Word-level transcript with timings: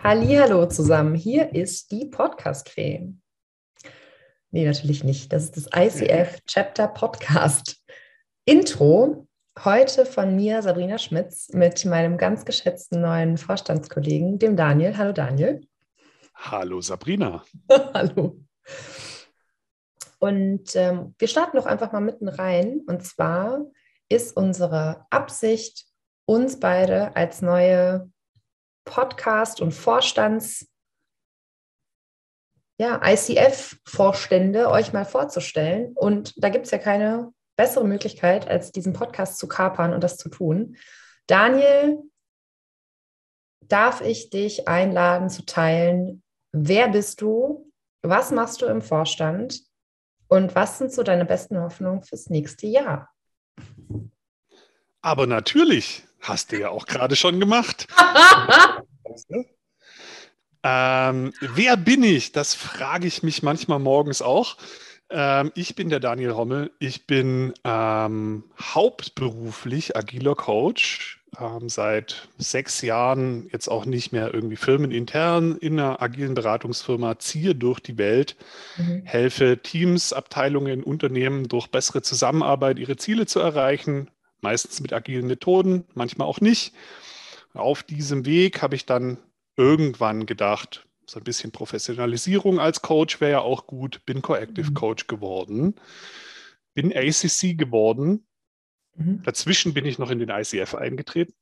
Hallo 0.00 0.66
zusammen, 0.66 1.16
hier 1.16 1.54
ist 1.54 1.90
die 1.90 2.06
Podcast-Fee. 2.06 3.12
Nee, 4.52 4.64
natürlich 4.64 5.02
nicht. 5.02 5.32
Das 5.32 5.44
ist 5.44 5.56
das 5.56 5.68
ICF 5.74 6.38
Chapter 6.46 6.86
Podcast 6.86 7.84
Intro. 8.44 9.26
Heute 9.64 10.06
von 10.06 10.36
mir, 10.36 10.62
Sabrina 10.62 10.98
Schmitz, 10.98 11.48
mit 11.52 11.84
meinem 11.84 12.16
ganz 12.16 12.44
geschätzten 12.44 13.00
neuen 13.00 13.36
Vorstandskollegen, 13.36 14.38
dem 14.38 14.56
Daniel. 14.56 14.96
Hallo 14.96 15.12
Daniel. 15.12 15.66
Hallo 16.32 16.80
Sabrina. 16.80 17.44
Hallo. 17.68 18.40
Und 20.20 20.76
ähm, 20.76 21.16
wir 21.18 21.28
starten 21.28 21.56
doch 21.56 21.66
einfach 21.66 21.90
mal 21.90 22.00
mitten 22.00 22.28
rein. 22.28 22.82
Und 22.86 23.04
zwar 23.04 23.66
ist 24.08 24.36
unsere 24.36 25.06
Absicht, 25.10 25.86
uns 26.24 26.60
beide 26.60 27.16
als 27.16 27.42
neue 27.42 28.08
Podcast- 28.88 29.60
und 29.60 29.72
Vorstands- 29.72 30.66
ja, 32.80 33.00
ICF-Vorstände 33.04 34.70
euch 34.70 34.92
mal 34.92 35.04
vorzustellen. 35.04 35.92
Und 35.94 36.32
da 36.42 36.48
gibt 36.48 36.66
es 36.66 36.70
ja 36.70 36.78
keine 36.78 37.32
bessere 37.56 37.84
Möglichkeit, 37.84 38.48
als 38.48 38.70
diesen 38.70 38.92
Podcast 38.92 39.38
zu 39.38 39.48
kapern 39.48 39.92
und 39.92 40.02
das 40.02 40.16
zu 40.16 40.28
tun. 40.28 40.76
Daniel, 41.26 41.98
darf 43.62 44.00
ich 44.00 44.30
dich 44.30 44.68
einladen 44.68 45.28
zu 45.28 45.44
teilen, 45.44 46.22
wer 46.52 46.88
bist 46.88 47.20
du, 47.20 47.70
was 48.02 48.30
machst 48.30 48.62
du 48.62 48.66
im 48.66 48.80
Vorstand 48.80 49.60
und 50.28 50.54
was 50.54 50.78
sind 50.78 50.92
so 50.92 51.02
deine 51.02 51.24
besten 51.24 51.60
Hoffnungen 51.60 52.02
fürs 52.02 52.30
nächste 52.30 52.66
Jahr? 52.66 53.10
Aber 55.02 55.26
natürlich, 55.26 56.07
hast 56.20 56.52
du 56.52 56.60
ja 56.60 56.70
auch 56.70 56.86
gerade 56.86 57.16
schon 57.16 57.40
gemacht. 57.40 57.86
ähm, 60.62 61.32
wer 61.40 61.76
bin 61.76 62.02
ich? 62.02 62.32
Das 62.32 62.54
frage 62.54 63.06
ich 63.06 63.22
mich 63.22 63.42
manchmal 63.42 63.78
morgens 63.78 64.22
auch. 64.22 64.56
Ähm, 65.10 65.52
ich 65.54 65.74
bin 65.74 65.88
der 65.88 66.00
Daniel 66.00 66.34
Hommel. 66.34 66.70
Ich 66.78 67.06
bin 67.06 67.54
ähm, 67.64 68.44
hauptberuflich 68.60 69.96
agiler 69.96 70.34
Coach. 70.34 71.18
Ähm, 71.38 71.68
seit 71.68 72.28
sechs 72.38 72.80
Jahren 72.80 73.48
jetzt 73.52 73.68
auch 73.68 73.84
nicht 73.84 74.12
mehr 74.12 74.32
irgendwie 74.32 74.56
firmenintern 74.56 75.56
in 75.58 75.78
einer 75.78 76.00
agilen 76.00 76.34
Beratungsfirma, 76.34 77.18
ziehe 77.18 77.54
durch 77.54 77.80
die 77.80 77.98
Welt, 77.98 78.36
mhm. 78.78 79.02
helfe 79.04 79.58
Teams, 79.62 80.12
Abteilungen, 80.14 80.82
Unternehmen 80.82 81.46
durch 81.46 81.66
bessere 81.68 82.00
Zusammenarbeit 82.00 82.78
ihre 82.78 82.96
Ziele 82.96 83.26
zu 83.26 83.40
erreichen, 83.40 84.10
meistens 84.40 84.80
mit 84.80 84.92
agilen 84.92 85.26
Methoden, 85.26 85.84
manchmal 85.94 86.28
auch 86.28 86.40
nicht. 86.40 86.74
Auf 87.54 87.82
diesem 87.82 88.24
Weg 88.24 88.62
habe 88.62 88.76
ich 88.76 88.86
dann 88.86 89.18
irgendwann 89.56 90.26
gedacht, 90.26 90.86
so 91.06 91.18
ein 91.18 91.24
bisschen 91.24 91.52
Professionalisierung 91.52 92.60
als 92.60 92.82
Coach 92.82 93.20
wäre 93.20 93.32
ja 93.32 93.40
auch 93.40 93.66
gut, 93.66 94.04
bin 94.04 94.22
Coactive 94.22 94.70
mhm. 94.70 94.74
Coach 94.74 95.06
geworden, 95.06 95.74
bin 96.74 96.94
ACC 96.94 97.56
geworden. 97.56 98.26
Mhm. 98.94 99.22
Dazwischen 99.22 99.74
bin 99.74 99.86
ich 99.86 99.98
noch 99.98 100.10
in 100.10 100.18
den 100.18 100.28
ICF 100.28 100.74
eingetreten. 100.74 101.34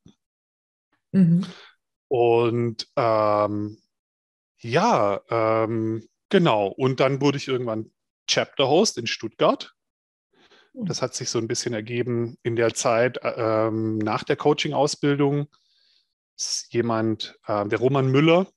Mhm. 1.11 1.45
Und 2.07 2.87
ähm, 2.95 3.77
ja, 4.59 5.21
ähm, 5.29 6.07
genau. 6.29 6.67
Und 6.67 6.99
dann 6.99 7.21
wurde 7.21 7.37
ich 7.37 7.47
irgendwann 7.47 7.91
Chapter 8.27 8.67
Host 8.67 8.97
in 8.97 9.07
Stuttgart. 9.07 9.75
Das 10.85 11.01
hat 11.01 11.15
sich 11.15 11.29
so 11.29 11.39
ein 11.39 11.47
bisschen 11.47 11.73
ergeben 11.73 12.37
in 12.43 12.55
der 12.55 12.73
Zeit 12.73 13.19
ähm, 13.23 13.97
nach 13.97 14.23
der 14.23 14.35
Coaching-Ausbildung. 14.35 15.47
Jemand, 16.69 17.37
äh, 17.47 17.67
der 17.67 17.79
Roman 17.79 18.07
Müller, 18.07 18.47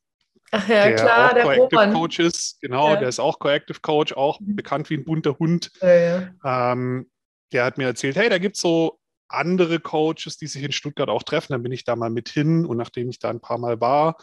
Ach 0.50 0.68
ja, 0.68 0.84
der 0.84 0.96
klar, 0.96 1.30
auch 1.30 1.34
der 1.34 1.44
Coactive 1.44 1.80
Roman. 1.80 1.92
Coach 1.94 2.18
ist, 2.18 2.60
genau, 2.60 2.90
ja. 2.90 2.96
der 2.96 3.08
ist 3.08 3.20
auch 3.20 3.38
Coactive 3.38 3.80
Coach, 3.80 4.12
auch 4.12 4.40
mhm. 4.40 4.56
bekannt 4.56 4.90
wie 4.90 4.94
ein 4.94 5.04
bunter 5.04 5.38
Hund. 5.38 5.70
Ja, 5.80 5.94
ja. 5.94 6.72
Ähm, 6.72 7.10
der 7.52 7.64
hat 7.64 7.78
mir 7.78 7.86
erzählt, 7.86 8.16
hey, 8.16 8.28
da 8.28 8.38
gibt 8.38 8.56
es 8.56 8.62
so 8.62 8.98
andere 9.28 9.78
Coaches, 9.80 10.36
die 10.36 10.46
sich 10.46 10.62
in 10.62 10.72
Stuttgart 10.72 11.08
auch 11.08 11.22
treffen. 11.22 11.52
Dann 11.52 11.62
bin 11.62 11.72
ich 11.72 11.84
da 11.84 11.94
mal 11.96 12.10
mit 12.10 12.28
hin 12.28 12.66
und 12.66 12.76
nachdem 12.76 13.08
ich 13.10 13.18
da 13.18 13.30
ein 13.30 13.40
paar 13.40 13.58
Mal 13.58 13.80
war, 13.80 14.16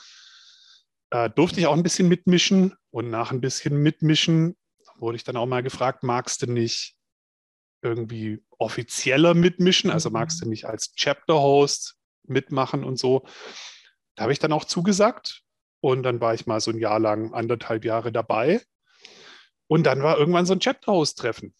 äh, 1.11 1.29
durfte 1.29 1.59
ich 1.59 1.67
auch 1.67 1.73
ein 1.73 1.83
bisschen 1.83 2.09
mitmischen 2.09 2.75
und 2.91 3.09
nach 3.09 3.31
ein 3.31 3.41
bisschen 3.41 3.77
mitmischen 3.77 4.57
wurde 4.99 5.15
ich 5.15 5.23
dann 5.23 5.37
auch 5.37 5.45
mal 5.45 5.63
gefragt, 5.63 6.03
magst 6.03 6.41
du 6.41 6.51
nicht 6.51 6.96
irgendwie 7.81 8.43
offizieller 8.57 9.33
mitmischen? 9.33 9.89
Also 9.89 10.09
magst 10.09 10.41
du 10.41 10.45
mhm. 10.45 10.51
nicht 10.51 10.65
als 10.65 10.93
Chapter-Host 10.93 11.95
mitmachen 12.23 12.83
und 12.83 12.97
so? 12.97 13.25
Da 14.15 14.23
habe 14.23 14.33
ich 14.33 14.39
dann 14.39 14.53
auch 14.53 14.65
zugesagt 14.65 15.43
und 15.79 16.03
dann 16.03 16.21
war 16.21 16.33
ich 16.33 16.47
mal 16.47 16.59
so 16.59 16.71
ein 16.71 16.79
Jahr 16.79 16.99
lang, 16.99 17.33
anderthalb 17.33 17.85
Jahre 17.85 18.11
dabei. 18.11 18.61
Und 19.67 19.83
dann 19.83 20.01
war 20.01 20.17
irgendwann 20.17 20.45
so 20.45 20.53
ein 20.53 20.59
Chapter-Host-Treffen. 20.59 21.53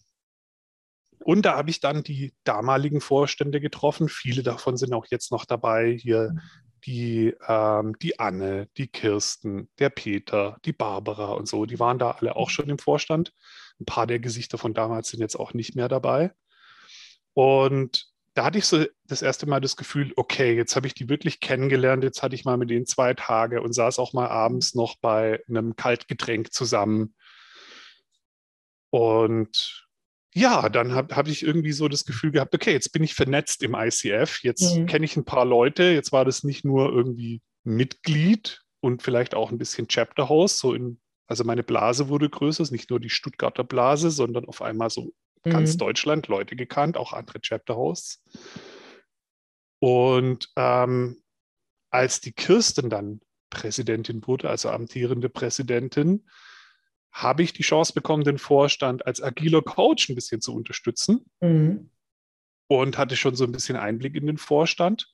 Und 1.19 1.45
da 1.45 1.57
habe 1.57 1.69
ich 1.69 1.81
dann 1.81 2.03
die 2.03 2.33
damaligen 2.44 3.01
Vorstände 3.01 3.59
getroffen. 3.59 4.07
Viele 4.07 4.44
davon 4.44 4.77
sind 4.77 4.94
auch 4.94 5.07
jetzt 5.09 5.31
noch 5.31 5.45
dabei. 5.45 5.91
Hier 5.91 6.31
mhm. 6.31 6.39
die, 6.85 7.35
ähm, 7.47 7.97
die 8.00 8.19
Anne, 8.19 8.69
die 8.77 8.88
Kirsten, 8.88 9.69
der 9.77 9.89
Peter, 9.89 10.57
die 10.63 10.73
Barbara 10.73 11.33
und 11.33 11.47
so. 11.47 11.66
Die 11.66 11.79
waren 11.79 12.00
da 12.00 12.11
alle 12.11 12.35
auch 12.35 12.50
schon 12.50 12.69
im 12.69 12.79
Vorstand. 12.79 13.33
Ein 13.79 13.85
paar 13.85 14.07
der 14.07 14.19
Gesichter 14.19 14.57
von 14.57 14.73
damals 14.73 15.09
sind 15.09 15.19
jetzt 15.19 15.35
auch 15.35 15.53
nicht 15.53 15.75
mehr 15.75 15.88
dabei. 15.88 16.31
Und 17.33 18.07
da 18.33 18.45
hatte 18.45 18.59
ich 18.59 18.65
so 18.65 18.85
das 19.05 19.23
erste 19.23 19.47
Mal 19.47 19.61
das 19.61 19.77
Gefühl, 19.77 20.13
okay, 20.15 20.55
jetzt 20.55 20.75
habe 20.75 20.85
ich 20.85 20.93
die 20.93 21.09
wirklich 21.09 21.39
kennengelernt, 21.39 22.03
jetzt 22.03 22.21
hatte 22.21 22.35
ich 22.35 22.45
mal 22.45 22.57
mit 22.57 22.69
denen 22.69 22.85
zwei 22.85 23.15
Tage 23.15 23.61
und 23.61 23.73
saß 23.73 23.97
auch 23.97 24.13
mal 24.13 24.27
abends 24.27 24.75
noch 24.75 24.95
bei 25.01 25.41
einem 25.47 25.75
Kaltgetränk 25.75 26.53
zusammen. 26.53 27.15
Und 28.91 29.88
ja, 30.35 30.69
dann 30.69 30.94
habe 30.94 31.15
hab 31.15 31.27
ich 31.27 31.41
irgendwie 31.41 31.71
so 31.71 31.88
das 31.88 32.05
Gefühl 32.05 32.31
gehabt, 32.31 32.53
okay, 32.53 32.71
jetzt 32.71 32.91
bin 32.91 33.03
ich 33.03 33.15
vernetzt 33.15 33.63
im 33.63 33.73
ICF, 33.73 34.44
jetzt 34.44 34.75
mhm. 34.75 34.85
kenne 34.85 35.05
ich 35.05 35.17
ein 35.17 35.25
paar 35.25 35.45
Leute, 35.45 35.83
jetzt 35.85 36.11
war 36.11 36.23
das 36.23 36.44
nicht 36.44 36.63
nur 36.63 36.91
irgendwie 36.91 37.41
Mitglied 37.63 38.61
und 38.79 39.01
vielleicht 39.01 39.33
auch 39.33 39.51
ein 39.51 39.57
bisschen 39.57 39.88
Chapter 39.88 40.29
Host, 40.29 40.59
so 40.59 40.75
in 40.75 40.99
also 41.27 41.43
meine 41.43 41.63
Blase 41.63 42.07
wurde 42.07 42.29
größer, 42.29 42.63
ist 42.63 42.71
nicht 42.71 42.89
nur 42.89 42.99
die 42.99 43.09
Stuttgarter 43.09 43.65
Blase, 43.65 44.09
sondern 44.09 44.45
auf 44.45 44.61
einmal 44.61 44.89
so 44.89 45.13
mhm. 45.43 45.49
ganz 45.49 45.77
Deutschland 45.77 46.27
Leute 46.27 46.55
gekannt, 46.55 46.97
auch 46.97 47.13
andere 47.13 47.41
Chapter 47.41 47.75
Hosts. 47.75 48.23
Und 49.79 50.49
ähm, 50.55 51.21
als 51.91 52.21
die 52.21 52.31
Kirsten 52.31 52.89
dann 52.89 53.21
Präsidentin 53.49 54.25
wurde, 54.25 54.49
also 54.49 54.69
amtierende 54.69 55.29
Präsidentin, 55.29 56.27
habe 57.11 57.44
ich 57.44 57.53
die 57.53 57.63
Chance 57.63 57.94
bekommen, 57.94 58.23
den 58.23 58.38
Vorstand 58.38 59.05
als 59.05 59.21
agiler 59.21 59.61
Coach 59.61 60.09
ein 60.09 60.15
bisschen 60.15 60.41
zu 60.41 60.55
unterstützen 60.55 61.25
mhm. 61.41 61.89
und 62.67 62.97
hatte 62.97 63.15
schon 63.15 63.35
so 63.35 63.44
ein 63.44 63.51
bisschen 63.51 63.75
Einblick 63.75 64.15
in 64.15 64.27
den 64.27 64.38
Vorstand. 64.38 65.13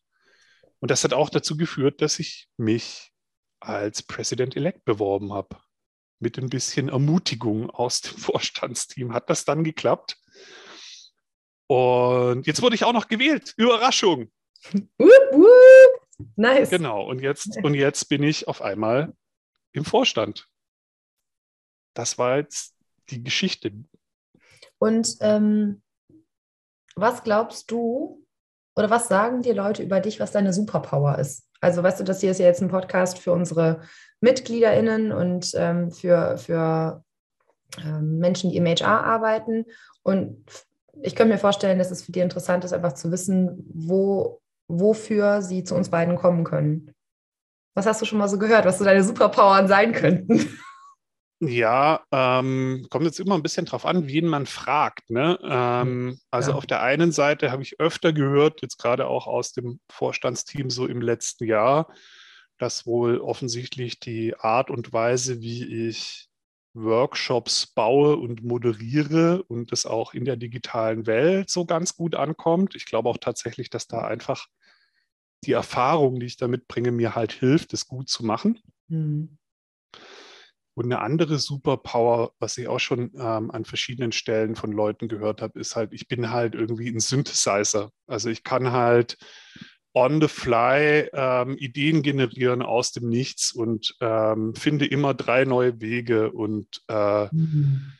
Und 0.79 0.91
das 0.91 1.03
hat 1.03 1.13
auch 1.13 1.29
dazu 1.29 1.55
geführt, 1.55 2.01
dass 2.01 2.19
ich 2.19 2.49
mich 2.57 3.11
als 3.59 4.03
President-elect 4.03 4.83
beworben 4.83 5.31
habe 5.31 5.57
mit 6.23 6.39
ein 6.39 6.49
bisschen 6.49 6.89
Ermutigung 6.89 7.69
aus 7.69 8.01
dem 8.01 8.17
Vorstandsteam 8.17 9.13
hat 9.13 9.29
das 9.29 9.45
dann 9.45 9.63
geklappt. 9.63 10.17
Und 11.67 12.47
jetzt 12.47 12.61
wurde 12.61 12.75
ich 12.75 12.83
auch 12.83 12.93
noch 12.93 13.07
gewählt. 13.07 13.53
Überraschung. 13.57 14.31
Woop, 14.71 15.31
woop. 15.31 16.27
Nice. 16.35 16.69
Genau. 16.69 17.05
Und 17.05 17.21
jetzt, 17.21 17.57
und 17.63 17.75
jetzt 17.75 18.09
bin 18.09 18.23
ich 18.23 18.47
auf 18.47 18.61
einmal 18.61 19.13
im 19.73 19.85
Vorstand. 19.85 20.47
Das 21.93 22.17
war 22.17 22.37
jetzt 22.37 22.75
die 23.09 23.23
Geschichte. 23.23 23.71
Und 24.77 25.15
ähm, 25.21 25.81
was 26.95 27.23
glaubst 27.23 27.71
du 27.71 28.25
oder 28.75 28.89
was 28.89 29.07
sagen 29.07 29.41
dir 29.41 29.53
Leute 29.53 29.83
über 29.83 29.99
dich, 29.99 30.19
was 30.19 30.31
deine 30.31 30.53
Superpower 30.53 31.17
ist? 31.17 31.47
Also 31.63 31.81
weißt 31.81 31.99
du, 31.99 32.03
das 32.03 32.19
hier 32.19 32.31
ist 32.31 32.39
ja 32.39 32.45
jetzt 32.45 32.61
ein 32.61 32.69
Podcast 32.69 33.19
für 33.19 33.31
unsere 33.31 33.81
MitgliederInnen 34.21 35.11
und 35.11 35.51
ähm, 35.55 35.91
für, 35.91 36.37
für 36.37 37.03
ähm, 37.83 38.19
Menschen, 38.19 38.51
die 38.51 38.57
im 38.57 38.65
HR 38.65 39.03
arbeiten. 39.03 39.65
Und 40.03 40.45
ich 41.01 41.15
könnte 41.15 41.33
mir 41.33 41.39
vorstellen, 41.39 41.79
dass 41.79 41.91
es 41.91 42.03
für 42.03 42.11
die 42.11 42.19
interessant 42.19 42.65
ist, 42.65 42.73
einfach 42.73 42.93
zu 42.93 43.11
wissen, 43.11 43.65
wo, 43.73 44.41
wofür 44.67 45.41
sie 45.41 45.63
zu 45.63 45.75
uns 45.75 45.89
beiden 45.89 46.15
kommen 46.15 46.43
können. 46.43 46.93
Was 47.75 47.85
hast 47.85 48.01
du 48.01 48.05
schon 48.05 48.19
mal 48.19 48.29
so 48.29 48.37
gehört, 48.37 48.65
was 48.65 48.77
so 48.77 48.85
deine 48.85 49.03
Superpowern 49.03 49.67
sein 49.67 49.93
könnten? 49.93 50.57
Ja, 51.47 52.03
ähm, 52.11 52.87
kommt 52.89 53.05
jetzt 53.05 53.19
immer 53.19 53.35
ein 53.35 53.43
bisschen 53.43 53.65
drauf 53.65 53.85
an, 53.85 54.07
wen 54.07 54.27
man 54.27 54.45
fragt. 54.45 55.09
Ne? 55.09 55.37
Ähm, 55.43 56.19
also 56.31 56.51
ja. 56.51 56.57
auf 56.57 56.65
der 56.65 56.81
einen 56.81 57.11
Seite 57.11 57.51
habe 57.51 57.63
ich 57.63 57.79
öfter 57.79 58.13
gehört, 58.13 58.61
jetzt 58.61 58.77
gerade 58.77 59.07
auch 59.07 59.27
aus 59.27 59.51
dem 59.53 59.79
Vorstandsteam 59.89 60.69
so 60.69 60.85
im 60.87 61.01
letzten 61.01 61.45
Jahr, 61.45 61.93
dass 62.57 62.85
wohl 62.85 63.19
offensichtlich 63.19 63.99
die 63.99 64.35
Art 64.35 64.69
und 64.69 64.93
Weise, 64.93 65.41
wie 65.41 65.87
ich 65.87 66.29
Workshops 66.73 67.67
baue 67.67 68.17
und 68.17 68.43
moderiere 68.43 69.43
und 69.43 69.71
das 69.71 69.85
auch 69.85 70.13
in 70.13 70.25
der 70.25 70.37
digitalen 70.37 71.05
Welt 71.05 71.49
so 71.49 71.65
ganz 71.65 71.95
gut 71.95 72.15
ankommt. 72.15 72.75
Ich 72.75 72.85
glaube 72.85 73.09
auch 73.09 73.17
tatsächlich, 73.17 73.69
dass 73.69 73.87
da 73.87 74.07
einfach 74.07 74.47
die 75.45 75.51
Erfahrung, 75.51 76.19
die 76.19 76.25
ich 76.25 76.37
damit 76.37 76.67
bringe, 76.67 76.91
mir 76.91 77.15
halt 77.15 77.33
hilft, 77.33 77.73
es 77.73 77.87
gut 77.87 78.09
zu 78.09 78.25
machen. 78.25 78.59
Mhm. 78.87 79.37
Und 80.75 80.85
eine 80.85 81.01
andere 81.01 81.37
Superpower, 81.37 82.31
was 82.39 82.57
ich 82.57 82.67
auch 82.67 82.79
schon 82.79 83.11
ähm, 83.15 83.51
an 83.51 83.63
verschiedenen 83.63 84.11
Stellen 84.11 84.55
von 84.55 84.71
Leuten 84.71 85.07
gehört 85.07 85.41
habe, 85.41 85.59
ist 85.59 85.75
halt, 85.75 85.93
ich 85.93 86.07
bin 86.07 86.31
halt 86.31 86.55
irgendwie 86.55 86.89
ein 86.89 86.99
Synthesizer. 86.99 87.91
Also 88.07 88.29
ich 88.29 88.43
kann 88.43 88.71
halt 88.71 89.17
on 89.93 90.19
the 90.19 90.27
fly 90.27 91.09
ähm, 91.13 91.57
Ideen 91.57 92.01
generieren 92.01 92.63
aus 92.63 92.91
dem 92.91 93.09
Nichts 93.09 93.51
und 93.51 93.95
ähm, 94.01 94.55
finde 94.55 94.87
immer 94.87 95.13
drei 95.13 95.45
neue 95.45 95.79
Wege 95.79 96.31
und 96.31 96.81
äh, 96.87 97.25
mhm. 97.25 97.93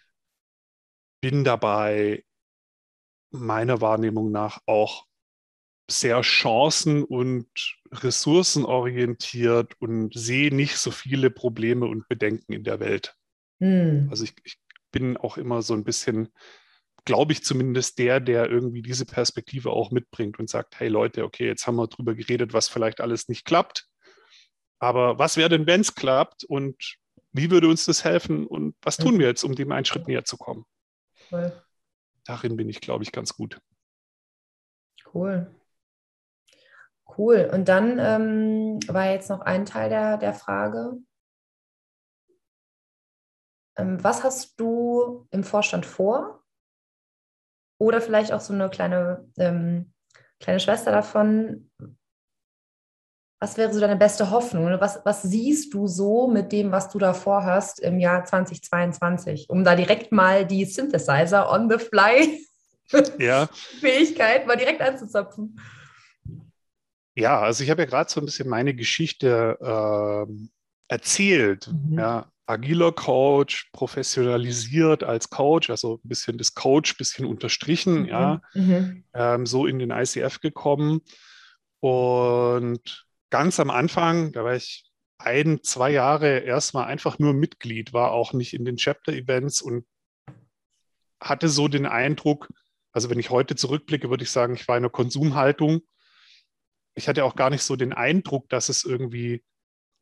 bin 1.22 1.44
dabei 1.44 2.24
meiner 3.30 3.81
Wahrnehmung 3.81 4.31
nach 4.31 4.60
auch 4.66 5.06
sehr 5.89 6.21
chancen- 6.21 7.03
und 7.03 7.47
ressourcenorientiert 7.91 9.80
und 9.81 10.13
sehe 10.13 10.53
nicht 10.53 10.77
so 10.77 10.91
viele 10.91 11.30
Probleme 11.30 11.85
und 11.85 12.07
Bedenken 12.07 12.53
in 12.53 12.63
der 12.63 12.80
Welt. 12.80 13.15
Mhm. 13.59 14.07
Also 14.09 14.24
ich, 14.24 14.33
ich 14.44 14.57
bin 14.91 15.18
auch 15.18 15.38
immer 15.38 15.62
so 15.62 15.74
ein 15.74 15.83
bisschen, 15.83 16.30
glaube 17.06 17.33
ich 17.33 17.44
zumindest, 17.44 18.00
der, 18.00 18.19
der 18.19 18.50
irgendwie 18.50 18.81
diese 18.81 19.06
Perspektive 19.06 19.71
auch 19.71 19.91
mitbringt 19.91 20.39
und 20.39 20.50
sagt, 20.50 20.80
hey 20.80 20.88
Leute, 20.88 21.24
okay, 21.25 21.47
jetzt 21.47 21.68
haben 21.68 21.75
wir 21.75 21.88
drüber 21.88 22.15
geredet, 22.15 22.53
was 22.53 22.69
vielleicht 22.69 23.01
alles 23.01 23.27
nicht 23.27 23.45
klappt. 23.45 23.88
Aber 24.79 25.19
was 25.19 25.38
wäre 25.38 25.50
denn, 25.50 25.68
wenn 25.68 25.81
es 25.81 25.95
klappt 25.95 26.44
und 26.44 26.97
wie 27.31 27.50
würde 27.51 27.68
uns 27.68 27.86
das 27.86 28.03
helfen 28.03 28.45
und 28.45 28.75
was 28.81 28.97
tun 28.97 29.18
wir 29.18 29.27
jetzt, 29.27 29.44
um 29.44 29.56
dem 29.56 29.71
einen 29.71 29.86
Schritt 29.86 30.07
näher 30.07 30.24
zu 30.24 30.38
kommen? 30.38 30.65
Cool. 31.31 31.51
Darin 32.25 32.56
bin 32.56 32.69
ich, 32.69 32.79
glaube 32.79 33.03
ich, 33.03 33.12
ganz 33.12 33.33
gut. 33.33 33.59
Cool. 35.13 35.53
Cool. 37.17 37.50
Und 37.53 37.67
dann 37.67 38.00
ähm, 38.00 38.79
war 38.88 39.09
jetzt 39.09 39.29
noch 39.29 39.41
ein 39.41 39.65
Teil 39.65 39.89
der, 39.89 40.17
der 40.17 40.33
Frage. 40.33 40.97
Ähm, 43.77 44.03
was 44.03 44.23
hast 44.23 44.59
du 44.59 45.27
im 45.31 45.44
Vorstand 45.44 45.85
vor? 45.85 46.44
Oder 47.79 48.01
vielleicht 48.01 48.31
auch 48.31 48.39
so 48.39 48.53
eine 48.53 48.69
kleine, 48.69 49.27
ähm, 49.38 49.94
kleine 50.39 50.59
Schwester 50.59 50.91
davon. 50.91 51.71
Was 53.39 53.57
wäre 53.57 53.73
so 53.73 53.81
deine 53.81 53.97
beste 53.97 54.31
Hoffnung? 54.31 54.65
Was, 54.79 55.01
was 55.03 55.21
siehst 55.23 55.73
du 55.73 55.88
so 55.88 56.27
mit 56.27 56.51
dem, 56.53 56.71
was 56.71 56.89
du 56.89 56.97
da 56.97 57.13
vorhast 57.13 57.79
im 57.81 58.00
Jahr 58.00 58.23
2022? 58.23 59.50
Um 59.50 59.63
da 59.65 59.75
direkt 59.75 60.13
mal 60.13 60.45
die 60.45 60.65
Synthesizer 60.65 61.51
on 61.51 61.69
the 61.69 61.77
fly 61.77 62.39
ja. 63.17 63.47
Fähigkeit 63.79 64.47
mal 64.47 64.57
direkt 64.57 64.81
anzuzapfen. 64.81 65.59
Ja, 67.15 67.39
also 67.39 67.63
ich 67.63 67.69
habe 67.69 67.83
ja 67.83 67.88
gerade 67.88 68.10
so 68.10 68.19
ein 68.19 68.25
bisschen 68.25 68.50
meine 68.50 68.74
Geschichte 68.74 69.57
äh, 69.62 70.33
erzählt. 70.88 71.71
Mhm. 71.71 72.00
Ja, 72.00 72.31
agiler 72.45 72.92
Coach, 72.92 73.69
professionalisiert 73.71 75.04
als 75.04 75.30
Coach, 75.30 75.69
also 75.69 76.00
ein 76.04 76.07
bisschen 76.07 76.38
das 76.38 76.56
Coach, 76.56 76.94
ein 76.94 76.98
bisschen 76.98 77.25
unterstrichen, 77.25 78.01
mhm. 78.01 78.06
ja, 78.06 78.42
mhm. 78.54 79.04
Ähm, 79.13 79.45
so 79.45 79.65
in 79.65 79.80
den 79.80 79.92
ICF 79.92 80.39
gekommen. 80.42 81.01
Und 81.80 83.06
ganz 83.30 83.60
am 83.60 83.69
Anfang, 83.69 84.31
da 84.31 84.44
war 84.44 84.56
ich 84.56 84.89
ein, 85.18 85.63
zwei 85.63 85.92
Jahre 85.92 86.39
erstmal 86.39 86.86
einfach 86.86 87.19
nur 87.19 87.33
Mitglied, 87.33 87.94
war 87.94 88.12
auch 88.12 88.33
nicht 88.33 88.54
in 88.54 88.65
den 88.65 88.75
Chapter-Events 88.75 89.62
und 89.62 89.86
hatte 91.21 91.48
so 91.48 91.68
den 91.68 91.86
Eindruck, 91.86 92.50
also 92.92 93.10
wenn 93.10 93.19
ich 93.19 93.30
heute 93.30 93.56
zurückblicke, 93.56 94.10
würde 94.10 94.24
ich 94.24 94.31
sagen, 94.31 94.56
ich 94.56 94.68
war 94.68 94.75
in 94.75 94.83
einer 94.83 94.89
Konsumhaltung 94.89 95.81
ich 96.95 97.07
hatte 97.07 97.25
auch 97.25 97.36
gar 97.36 97.50
nicht 97.50 97.63
so 97.63 97.75
den 97.75 97.94
Eindruck, 97.94 98.50
dass 98.50 98.69
es 98.69 98.84
irgendwie 98.84 99.44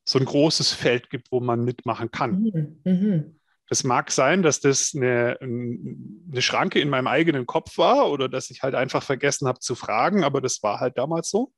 so 0.07 0.19
ein 0.19 0.25
großes 0.25 0.73
Feld 0.73 1.09
gibt, 1.09 1.31
wo 1.31 1.39
man 1.39 1.63
mitmachen 1.63 2.11
kann. 2.11 2.41
Mhm. 2.41 2.81
mhm. 2.83 3.35
Es 3.69 3.85
mag 3.85 4.11
sein, 4.11 4.43
dass 4.43 4.59
das 4.59 4.91
eine, 4.93 5.37
eine 5.39 6.41
Schranke 6.41 6.81
in 6.81 6.89
meinem 6.89 7.07
eigenen 7.07 7.45
Kopf 7.45 7.77
war 7.77 8.11
oder 8.11 8.27
dass 8.27 8.49
ich 8.49 8.63
halt 8.63 8.75
einfach 8.75 9.01
vergessen 9.01 9.47
habe 9.47 9.59
zu 9.59 9.75
fragen, 9.75 10.25
aber 10.25 10.41
das 10.41 10.61
war 10.61 10.81
halt 10.81 10.97
damals 10.97 11.29
so. 11.29 11.53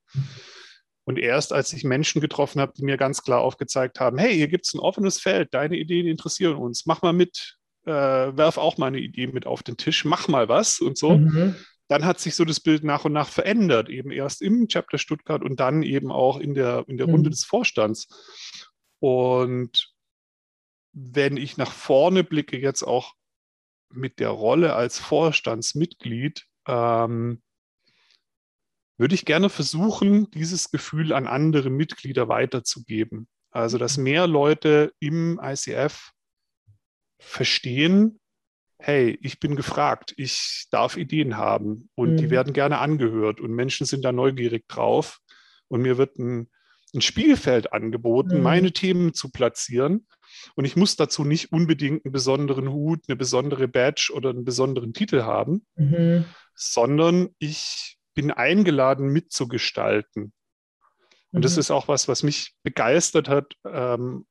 Und 1.05 1.17
erst 1.17 1.51
als 1.53 1.73
ich 1.73 1.83
Menschen 1.83 2.21
getroffen 2.21 2.61
habe, 2.61 2.71
die 2.77 2.85
mir 2.85 2.97
ganz 2.97 3.23
klar 3.23 3.41
aufgezeigt 3.41 3.99
haben, 3.99 4.19
hey, 4.19 4.31
hier 4.35 4.47
gibt 4.47 4.67
es 4.67 4.75
ein 4.75 4.79
offenes 4.79 5.19
Feld, 5.19 5.55
deine 5.55 5.75
Ideen 5.75 6.05
interessieren 6.05 6.57
uns, 6.57 6.85
mach 6.85 7.01
mal 7.01 7.13
mit, 7.13 7.57
äh, 7.87 7.91
werf 7.91 8.59
auch 8.59 8.77
mal 8.77 8.87
eine 8.87 8.99
Idee 8.99 9.25
mit 9.25 9.47
auf 9.47 9.63
den 9.63 9.77
Tisch, 9.77 10.05
mach 10.05 10.27
mal 10.27 10.47
was 10.47 10.81
und 10.81 10.99
so. 10.99 11.17
Mhm 11.17 11.55
dann 11.87 12.05
hat 12.05 12.19
sich 12.19 12.35
so 12.35 12.45
das 12.45 12.59
Bild 12.59 12.83
nach 12.83 13.05
und 13.05 13.13
nach 13.13 13.27
verändert, 13.27 13.89
eben 13.89 14.11
erst 14.11 14.41
im 14.41 14.67
Chapter 14.67 14.97
Stuttgart 14.97 15.43
und 15.43 15.59
dann 15.59 15.83
eben 15.83 16.11
auch 16.11 16.39
in 16.39 16.53
der, 16.53 16.85
in 16.87 16.97
der 16.97 17.07
Runde 17.07 17.29
mhm. 17.29 17.31
des 17.31 17.43
Vorstands. 17.43 18.07
Und 18.99 19.93
wenn 20.93 21.37
ich 21.37 21.57
nach 21.57 21.71
vorne 21.71 22.23
blicke, 22.23 22.57
jetzt 22.57 22.83
auch 22.83 23.13
mit 23.91 24.19
der 24.19 24.29
Rolle 24.29 24.75
als 24.75 24.99
Vorstandsmitglied, 24.99 26.45
ähm, 26.67 27.41
würde 28.97 29.15
ich 29.15 29.25
gerne 29.25 29.49
versuchen, 29.49 30.29
dieses 30.31 30.71
Gefühl 30.71 31.13
an 31.13 31.27
andere 31.27 31.69
Mitglieder 31.69 32.27
weiterzugeben. 32.27 33.27
Also, 33.51 33.77
dass 33.77 33.97
mhm. 33.97 34.03
mehr 34.03 34.27
Leute 34.27 34.93
im 34.99 35.39
ICF 35.43 36.11
verstehen, 37.19 38.19
hey, 38.85 39.17
ich 39.21 39.39
bin 39.39 39.55
gefragt, 39.55 40.13
ich 40.17 40.67
darf 40.69 40.97
Ideen 40.97 41.37
haben 41.37 41.89
und 41.95 42.13
mhm. 42.13 42.17
die 42.17 42.29
werden 42.29 42.51
gerne 42.51 42.79
angehört 42.79 43.39
und 43.39 43.53
Menschen 43.53 43.85
sind 43.85 44.03
da 44.03 44.11
neugierig 44.11 44.67
drauf 44.67 45.19
und 45.69 45.81
mir 45.81 45.97
wird 45.97 46.19
ein, 46.19 46.49
ein 46.93 46.99
Spielfeld 46.99 47.71
angeboten, 47.71 48.37
mhm. 48.37 48.43
meine 48.43 48.73
Themen 48.73 49.13
zu 49.13 49.31
platzieren 49.31 50.05
und 50.55 50.65
ich 50.65 50.75
muss 50.75 50.97
dazu 50.97 51.23
nicht 51.23 51.53
unbedingt 51.53 52.03
einen 52.03 52.11
besonderen 52.11 52.71
Hut, 52.71 53.05
eine 53.07 53.15
besondere 53.15 53.69
Badge 53.69 54.11
oder 54.13 54.31
einen 54.31 54.43
besonderen 54.43 54.91
Titel 54.91 55.21
haben, 55.21 55.65
mhm. 55.75 56.25
sondern 56.53 57.29
ich 57.39 57.97
bin 58.13 58.31
eingeladen 58.31 59.07
mitzugestalten. 59.07 60.33
Und 61.31 61.45
das 61.45 61.55
mhm. 61.55 61.61
ist 61.61 61.71
auch 61.71 61.87
was, 61.87 62.09
was 62.09 62.21
mich 62.21 62.53
begeistert 62.63 63.29
hat, 63.29 63.53
ähm, 63.65 64.25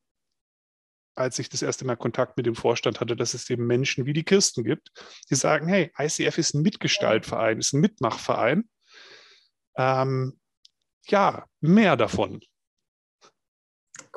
als 1.14 1.38
ich 1.38 1.48
das 1.48 1.62
erste 1.62 1.84
Mal 1.84 1.96
Kontakt 1.96 2.36
mit 2.36 2.46
dem 2.46 2.54
Vorstand 2.54 3.00
hatte, 3.00 3.16
dass 3.16 3.34
es 3.34 3.48
eben 3.50 3.66
Menschen 3.66 4.06
wie 4.06 4.12
die 4.12 4.24
Kirsten 4.24 4.64
gibt, 4.64 4.90
die 5.30 5.34
sagen, 5.34 5.68
hey, 5.68 5.92
ICF 5.98 6.38
ist 6.38 6.54
ein 6.54 6.62
Mitgestaltverein, 6.62 7.58
ist 7.58 7.74
ein 7.74 7.80
Mitmachverein. 7.80 8.68
Ähm, 9.76 10.38
ja, 11.06 11.46
mehr 11.60 11.96
davon. 11.96 12.40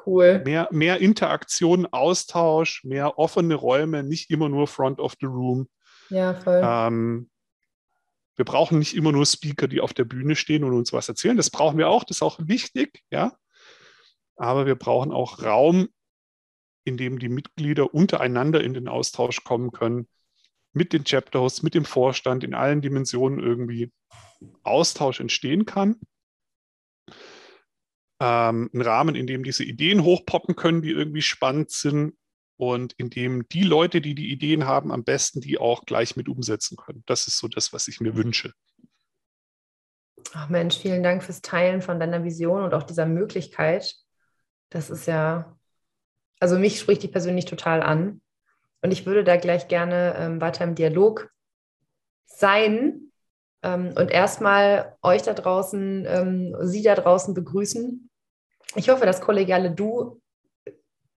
Cool. 0.05 0.41
Mehr, 0.45 0.67
mehr 0.71 1.01
Interaktion, 1.01 1.87
Austausch, 1.87 2.83
mehr 2.83 3.17
offene 3.17 3.55
Räume, 3.55 4.03
nicht 4.03 4.29
immer 4.29 4.49
nur 4.49 4.67
Front 4.67 4.99
of 4.99 5.15
the 5.19 5.25
Room. 5.25 5.67
Ja, 6.09 6.35
voll. 6.35 6.61
Ähm, 6.63 7.29
wir 8.35 8.45
brauchen 8.45 8.79
nicht 8.79 8.95
immer 8.95 9.11
nur 9.11 9.25
Speaker, 9.25 9.67
die 9.67 9.81
auf 9.81 9.93
der 9.93 10.03
Bühne 10.03 10.35
stehen 10.35 10.63
und 10.63 10.73
uns 10.73 10.93
was 10.93 11.09
erzählen. 11.09 11.37
Das 11.37 11.49
brauchen 11.49 11.77
wir 11.77 11.89
auch, 11.89 12.03
das 12.03 12.17
ist 12.17 12.21
auch 12.21 12.37
wichtig, 12.41 13.01
ja. 13.09 13.33
Aber 14.35 14.65
wir 14.65 14.75
brauchen 14.75 15.11
auch 15.11 15.41
Raum, 15.41 15.87
in 16.85 16.97
dem 16.97 17.19
die 17.19 17.29
Mitglieder 17.29 17.93
untereinander 17.93 18.63
in 18.63 18.73
den 18.73 18.87
Austausch 18.87 19.43
kommen 19.43 19.71
können, 19.71 20.07
mit 20.71 20.93
den 20.93 21.03
Chapterhosts, 21.03 21.63
mit 21.63 21.73
dem 21.73 21.85
Vorstand, 21.85 22.43
in 22.43 22.53
allen 22.53 22.81
Dimensionen 22.81 23.39
irgendwie 23.39 23.91
Austausch 24.63 25.19
entstehen 25.19 25.65
kann. 25.65 25.99
Ähm, 28.21 28.69
ein 28.73 28.81
Rahmen, 28.81 29.15
in 29.15 29.27
dem 29.27 29.43
diese 29.43 29.63
Ideen 29.63 30.03
hochpoppen 30.03 30.55
können, 30.55 30.81
die 30.81 30.91
irgendwie 30.91 31.21
spannend 31.21 31.71
sind 31.71 32.15
und 32.57 32.93
in 32.93 33.09
dem 33.09 33.47
die 33.49 33.63
Leute, 33.63 33.99
die 33.99 34.15
die 34.15 34.31
Ideen 34.31 34.65
haben, 34.65 34.91
am 34.91 35.03
besten 35.03 35.41
die 35.41 35.57
auch 35.57 35.85
gleich 35.85 36.15
mit 36.15 36.29
umsetzen 36.29 36.77
können. 36.77 37.03
Das 37.05 37.27
ist 37.27 37.37
so 37.37 37.47
das, 37.47 37.73
was 37.73 37.87
ich 37.87 37.99
mir 37.99 38.15
wünsche. 38.15 38.53
Ach 40.33 40.49
Mensch, 40.49 40.77
vielen 40.77 41.03
Dank 41.03 41.23
fürs 41.23 41.41
Teilen 41.41 41.81
von 41.81 41.99
deiner 41.99 42.23
Vision 42.23 42.63
und 42.63 42.73
auch 42.73 42.83
dieser 42.83 43.05
Möglichkeit. 43.05 43.95
Das 44.69 44.89
ist 44.89 45.05
ja 45.05 45.57
also 46.39 46.57
mich 46.57 46.79
spricht 46.79 47.03
die 47.03 47.07
persönlich 47.07 47.45
total 47.45 47.81
an. 47.81 48.21
Und 48.81 48.91
ich 48.91 49.05
würde 49.05 49.23
da 49.23 49.37
gleich 49.37 49.67
gerne 49.67 50.15
ähm, 50.17 50.41
weiter 50.41 50.63
im 50.63 50.75
Dialog 50.75 51.31
sein 52.25 53.11
ähm, 53.63 53.93
und 53.97 54.11
erstmal 54.11 54.95
euch 55.01 55.23
da 55.23 55.33
draußen, 55.33 56.05
ähm, 56.07 56.55
Sie 56.61 56.83
da 56.83 56.95
draußen 56.95 57.33
begrüßen. 57.33 58.09
Ich 58.75 58.89
hoffe, 58.89 59.05
das 59.05 59.21
kollegiale 59.21 59.71
Du 59.71 60.21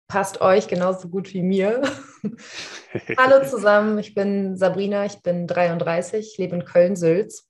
passt 0.09 0.41
euch 0.41 0.69
genauso 0.69 1.09
gut 1.09 1.35
wie 1.35 1.43
mir. 1.43 1.83
Hallo 3.19 3.47
zusammen, 3.47 3.99
ich 3.99 4.15
bin 4.15 4.57
Sabrina, 4.57 5.05
ich 5.05 5.23
bin 5.23 5.47
33, 5.47 6.39
lebe 6.39 6.57
in 6.57 6.65
Köln-Sülz 6.65 7.47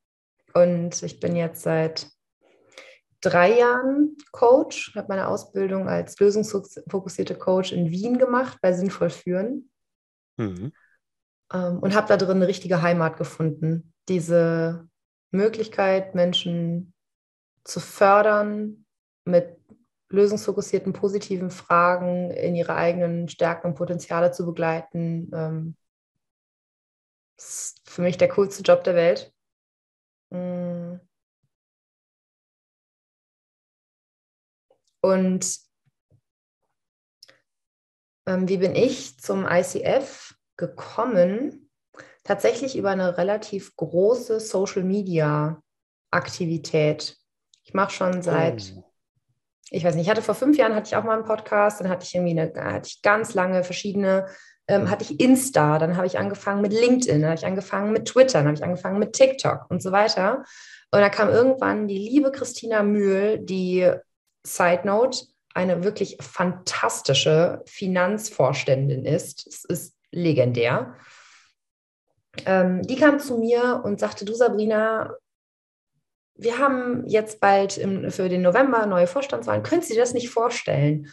und 0.55 1.01
ich 1.03 1.21
bin 1.21 1.37
jetzt 1.37 1.63
seit 1.63 2.09
drei 3.21 3.59
Jahren 3.59 4.17
Coach, 4.33 4.95
habe 4.95 5.09
meine 5.09 5.29
Ausbildung 5.29 5.89
als 5.89 6.19
lösungsfokussierte 6.19 7.35
Coach 7.35 7.73
in 7.73 7.91
Wien 7.91 8.19
gemacht, 8.19 8.59
bei 8.63 8.73
Sinnvoll 8.73 9.11
Führen. 9.11 9.71
Mhm. 10.37 10.73
Ähm, 11.53 11.79
und 11.79 11.95
habe 11.95 12.09
da 12.09 12.17
drin 12.17 12.37
eine 12.37 12.49
richtige 12.49 12.83
Heimat 12.83 13.17
gefunden. 13.17 13.93
Diese 14.09 14.89
Möglichkeit, 15.31 16.15
Menschen 16.15 16.95
zu 17.65 17.81
fördern 17.81 18.87
mit 19.25 19.59
lösungsfokussierten, 20.11 20.93
positiven 20.93 21.51
Fragen 21.51 22.31
in 22.31 22.55
ihre 22.55 22.75
eigenen 22.75 23.29
Stärken 23.29 23.69
und 23.69 23.75
Potenziale 23.75 24.33
zu 24.33 24.47
begleiten. 24.47 25.31
Ähm, 25.35 25.77
ist 27.37 27.81
für 27.89 28.03
mich 28.03 28.17
der 28.17 28.29
coolste 28.29 28.63
Job 28.63 28.85
der 28.85 28.95
Welt. 28.95 29.33
Mm. 30.31 30.68
Und 35.01 35.61
ähm, 38.27 38.49
wie 38.49 38.57
bin 38.59 38.75
ich 38.75 39.19
zum 39.19 39.47
ICF 39.49 40.35
gekommen? 40.57 41.71
Tatsächlich 42.25 42.77
über 42.77 42.91
eine 42.91 43.17
relativ 43.17 43.77
große 43.77 44.41
Social-Media-Aktivität. 44.41 47.17
Ich 47.65 47.75
mache 47.75 47.93
schon 47.93 48.23
seit 48.23 48.75
oh 48.77 48.89
ich 49.71 49.85
weiß 49.85 49.95
nicht, 49.95 50.07
ich 50.07 50.11
hatte 50.11 50.23
vor 50.23 50.35
fünf 50.35 50.57
Jahren 50.57 50.75
hatte 50.75 50.87
ich 50.87 50.97
auch 50.97 51.05
mal 51.05 51.15
einen 51.15 51.25
Podcast, 51.25 51.81
dann 51.81 51.89
hatte 51.89 52.05
ich 52.05 52.15
irgendwie 52.15 52.41
eine, 52.41 52.73
hatte 52.73 52.89
ich 52.89 53.03
ganz 53.03 53.35
lange 53.35 53.65
verschiedene, 53.65 54.27
ähm, 54.67 54.91
hatte 54.91 55.05
ich 55.05 55.21
Insta, 55.21 55.79
dann 55.79 55.97
habe 55.97 56.07
ich 56.07 56.19
angefangen 56.19 56.63
mit 56.63 56.73
LinkedIn, 56.73 57.21
dann 57.21 57.31
habe 57.31 57.39
ich 57.39 57.47
angefangen 57.47 57.93
mit 57.93 58.07
Twitter, 58.07 58.39
dann 58.39 58.47
habe 58.47 58.57
ich 58.57 58.65
angefangen 58.65 58.99
mit 58.99 59.13
TikTok 59.13 59.71
und 59.71 59.83
so 59.83 59.93
weiter. 59.93 60.45
Und 60.91 61.01
da 61.01 61.11
kam 61.11 61.29
irgendwann 61.29 61.87
die 61.87 61.99
liebe 61.99 62.33
Christina 62.33 62.83
Mühl, 62.83 63.39
die 63.39 63.93
Side 64.55 64.83
Note, 64.85 65.27
eine 65.55 65.85
wirklich 65.85 66.19
fantastische 66.21 67.63
Finanzvorständin 67.67 69.05
ist. 69.05 69.47
Es 69.47 69.65
ist 69.65 69.97
legendär. 70.11 70.95
Ähm, 72.47 72.83
die 72.83 72.97
kam 72.97 73.19
zu 73.19 73.39
mir 73.39 73.83
und 73.85 73.99
sagte, 73.99 74.25
du 74.25 74.35
Sabrina, 74.35 75.15
wir 76.37 76.59
haben 76.59 77.05
jetzt 77.07 77.41
bald 77.41 77.77
im, 77.79 78.11
für 78.11 78.29
den 78.29 78.43
November 78.43 78.87
neue 78.87 79.09
Vorstandswahlen. 79.09 79.65
Können 79.65 79.83
Sie 79.83 79.97
das 79.97 80.15
nicht 80.15 80.31
vorstellen? 80.31 81.09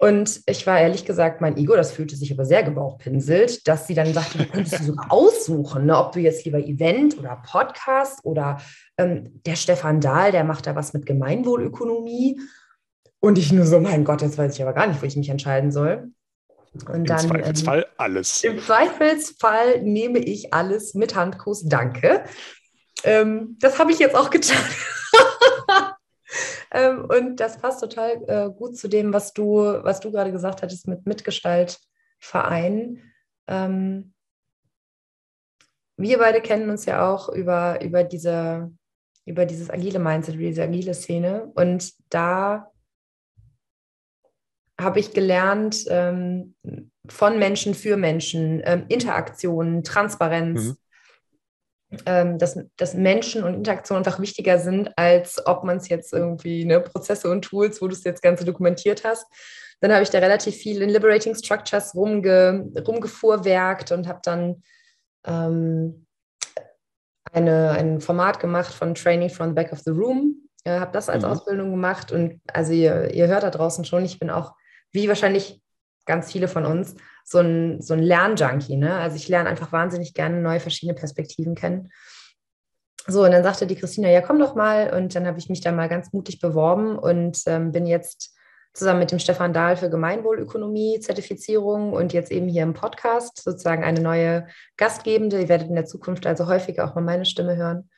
Und 0.00 0.42
ich 0.46 0.64
war 0.64 0.78
ehrlich 0.78 1.04
gesagt, 1.04 1.40
mein 1.40 1.56
Ego, 1.56 1.74
das 1.74 1.90
fühlte 1.90 2.14
sich 2.14 2.32
aber 2.32 2.44
sehr 2.44 2.62
gebauchpinselt, 2.62 3.66
dass 3.66 3.88
sie 3.88 3.94
dann 3.94 4.14
sagte, 4.14 4.38
du 4.38 4.46
könntest 4.46 4.78
du 4.78 4.84
sogar 4.84 5.10
aussuchen, 5.10 5.86
ne, 5.86 5.98
ob 5.98 6.12
du 6.12 6.20
jetzt 6.20 6.44
lieber 6.44 6.60
Event 6.60 7.18
oder 7.18 7.42
Podcast 7.44 8.20
oder 8.24 8.60
ähm, 8.96 9.40
der 9.44 9.56
Stefan 9.56 10.00
Dahl, 10.00 10.30
der 10.30 10.44
macht 10.44 10.68
da 10.68 10.76
was 10.76 10.92
mit 10.92 11.04
Gemeinwohlökonomie. 11.04 12.40
Und 13.20 13.38
ich 13.38 13.52
nur 13.52 13.66
so, 13.66 13.80
mein 13.80 14.04
Gott, 14.04 14.22
jetzt 14.22 14.38
weiß 14.38 14.54
ich 14.54 14.62
aber 14.62 14.72
gar 14.72 14.86
nicht, 14.86 15.02
wo 15.02 15.06
ich 15.06 15.16
mich 15.16 15.28
entscheiden 15.28 15.72
soll. 15.72 16.12
Und 16.86 16.94
Im 16.94 17.04
dann, 17.04 17.18
Zweifelsfall 17.18 17.80
ähm, 17.80 17.94
alles. 17.96 18.44
Im 18.44 18.58
Zweifelsfall 18.58 19.82
nehme 19.82 20.18
ich 20.18 20.52
alles 20.52 20.94
mit 20.94 21.14
Handkuss, 21.14 21.64
danke. 21.64 22.24
Ähm, 23.04 23.56
das 23.60 23.78
habe 23.78 23.92
ich 23.92 23.98
jetzt 23.98 24.14
auch 24.14 24.30
getan. 24.30 24.62
ähm, 26.72 27.06
und 27.06 27.36
das 27.36 27.58
passt 27.58 27.80
total 27.80 28.22
äh, 28.26 28.50
gut 28.50 28.76
zu 28.76 28.88
dem, 28.88 29.12
was 29.12 29.32
du, 29.32 29.56
was 29.56 30.00
du 30.00 30.12
gerade 30.12 30.32
gesagt 30.32 30.62
hattest 30.62 30.86
mit 30.86 31.06
Mitgestaltverein. 31.06 33.02
Ähm, 33.46 34.14
wir 35.96 36.18
beide 36.18 36.40
kennen 36.40 36.70
uns 36.70 36.84
ja 36.84 37.12
auch 37.12 37.28
über, 37.28 37.82
über, 37.82 38.04
diese, 38.04 38.72
über 39.24 39.46
dieses 39.46 39.68
agile 39.68 39.98
Mindset, 39.98 40.36
über 40.36 40.44
diese 40.44 40.62
agile 40.62 40.94
Szene. 40.94 41.50
Und 41.54 41.92
da 42.10 42.70
habe 44.80 45.00
ich 45.00 45.12
gelernt 45.12 45.84
ähm, 45.88 46.54
von 47.08 47.38
Menschen 47.38 47.74
für 47.74 47.96
Menschen, 47.96 48.62
ähm, 48.64 48.84
Interaktionen, 48.88 49.82
Transparenz. 49.82 50.60
Mhm 50.62 50.76
ähm, 52.04 52.38
dass, 52.38 52.58
dass 52.76 52.94
Menschen 52.94 53.44
und 53.44 53.54
Interaktionen 53.54 54.04
einfach 54.04 54.20
wichtiger 54.20 54.58
sind, 54.58 54.90
als 54.96 55.44
ob 55.46 55.64
man 55.64 55.78
es 55.78 55.88
jetzt 55.88 56.12
irgendwie, 56.12 56.64
ne, 56.64 56.80
Prozesse 56.80 57.30
und 57.30 57.42
Tools, 57.42 57.80
wo 57.80 57.88
du 57.88 57.94
es 57.94 58.04
jetzt 58.04 58.22
Ganze 58.22 58.44
dokumentiert 58.44 59.04
hast. 59.04 59.26
Dann 59.80 59.92
habe 59.92 60.02
ich 60.02 60.10
da 60.10 60.18
relativ 60.18 60.56
viel 60.56 60.82
in 60.82 60.90
Liberating 60.90 61.34
Structures 61.34 61.94
rumge, 61.94 62.68
rumgefuhrwerkt 62.86 63.92
und 63.92 64.06
habe 64.06 64.20
dann 64.22 64.62
ähm, 65.24 66.04
eine, 67.32 67.70
ein 67.70 68.00
Format 68.00 68.40
gemacht 68.40 68.74
von 68.74 68.94
Training 68.94 69.30
from 69.30 69.48
the 69.48 69.54
Back 69.54 69.72
of 69.72 69.80
the 69.80 69.90
Room. 69.90 70.48
Äh, 70.64 70.80
habe 70.80 70.92
das 70.92 71.08
als 71.08 71.22
mhm. 71.22 71.30
Ausbildung 71.30 71.70
gemacht 71.70 72.12
und 72.12 72.40
also 72.52 72.72
ihr, 72.72 73.14
ihr 73.14 73.28
hört 73.28 73.44
da 73.44 73.50
draußen 73.50 73.84
schon, 73.84 74.04
ich 74.04 74.18
bin 74.18 74.28
auch, 74.28 74.52
wie 74.92 75.08
wahrscheinlich 75.08 75.60
ganz 76.06 76.32
viele 76.32 76.48
von 76.48 76.64
uns, 76.64 76.96
so 77.24 77.38
ein, 77.38 77.80
so 77.82 77.94
ein 77.94 78.02
Lernjunkie. 78.02 78.76
Ne? 78.76 78.94
Also 78.94 79.16
ich 79.16 79.28
lerne 79.28 79.48
einfach 79.48 79.72
wahnsinnig 79.72 80.14
gerne 80.14 80.40
neue 80.40 80.60
verschiedene 80.60 80.98
Perspektiven 80.98 81.54
kennen. 81.54 81.90
So, 83.06 83.24
und 83.24 83.30
dann 83.30 83.42
sagte 83.42 83.66
die 83.66 83.76
Christina, 83.76 84.10
ja, 84.10 84.20
komm 84.20 84.38
doch 84.38 84.54
mal. 84.54 84.92
Und 84.94 85.14
dann 85.14 85.26
habe 85.26 85.38
ich 85.38 85.48
mich 85.48 85.60
da 85.60 85.72
mal 85.72 85.88
ganz 85.88 86.12
mutig 86.12 86.40
beworben 86.40 86.98
und 86.98 87.42
ähm, 87.46 87.72
bin 87.72 87.86
jetzt 87.86 88.34
zusammen 88.74 89.00
mit 89.00 89.10
dem 89.10 89.18
Stefan 89.18 89.52
Dahl 89.52 89.76
für 89.76 89.90
Gemeinwohlökonomie, 89.90 91.00
Zertifizierung 91.00 91.92
und 91.92 92.12
jetzt 92.12 92.30
eben 92.30 92.48
hier 92.48 92.62
im 92.62 92.74
Podcast 92.74 93.42
sozusagen 93.42 93.82
eine 93.82 94.00
neue 94.00 94.46
Gastgebende. 94.76 95.40
Ihr 95.40 95.48
werdet 95.48 95.68
in 95.68 95.74
der 95.74 95.86
Zukunft 95.86 96.26
also 96.26 96.46
häufiger 96.46 96.84
auch 96.84 96.94
mal 96.94 97.00
meine 97.00 97.24
Stimme 97.24 97.56
hören. 97.56 97.88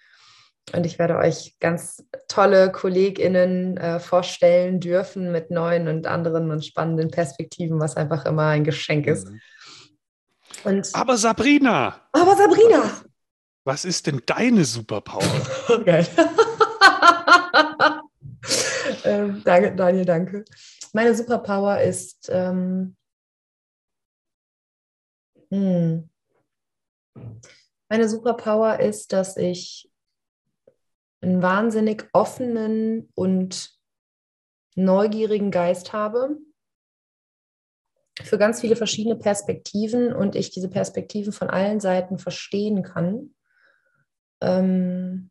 Und 0.73 0.87
ich 0.87 0.99
werde 0.99 1.17
euch 1.17 1.57
ganz 1.59 2.05
tolle 2.29 2.71
KollegInnen 2.71 3.77
äh, 3.77 3.99
vorstellen 3.99 4.81
dürfen 4.81 5.33
mit 5.33 5.51
neuen 5.51 5.89
und 5.89 6.07
anderen 6.07 6.51
und 6.51 6.65
spannenden 6.65 7.11
Perspektiven, 7.11 7.81
was 7.81 7.97
einfach 7.97 8.25
immer 8.25 8.47
ein 8.47 8.65
Geschenk 8.65 9.07
ist. 9.07 9.29
Mhm. 9.29 9.41
Und 10.65 10.91
aber 10.95 11.17
Sabrina! 11.17 12.01
Aber 12.13 12.37
Sabrina! 12.37 12.83
Was, 12.83 13.05
was 13.65 13.85
ist 13.85 14.07
denn 14.07 14.23
deine 14.27 14.65
Superpower? 14.65 15.23
Geil. 15.85 16.07
ähm, 19.05 19.43
danke, 19.45 19.75
Daniel, 19.75 20.05
danke. 20.05 20.45
Meine 20.93 21.15
Superpower 21.15 21.81
ist, 21.81 22.29
ähm, 22.33 22.97
hm. 25.51 26.09
meine 27.89 28.09
Superpower 28.09 28.81
ist, 28.81 29.13
dass 29.13 29.37
ich 29.37 29.90
einen 31.21 31.43
wahnsinnig 31.43 32.09
offenen 32.13 33.11
und 33.15 33.79
neugierigen 34.75 35.51
Geist 35.51 35.93
habe 35.93 36.39
für 38.25 38.39
ganz 38.39 38.61
viele 38.61 38.77
verschiedene 38.77 39.17
Perspektiven 39.17 40.13
und 40.13 40.37
ich 40.37 40.51
diese 40.51 40.69
Perspektiven 40.69 41.33
von 41.33 41.49
allen 41.49 41.81
Seiten 41.81 42.19
verstehen 42.19 42.83
kann. 42.83 43.35
Ähm 44.41 45.31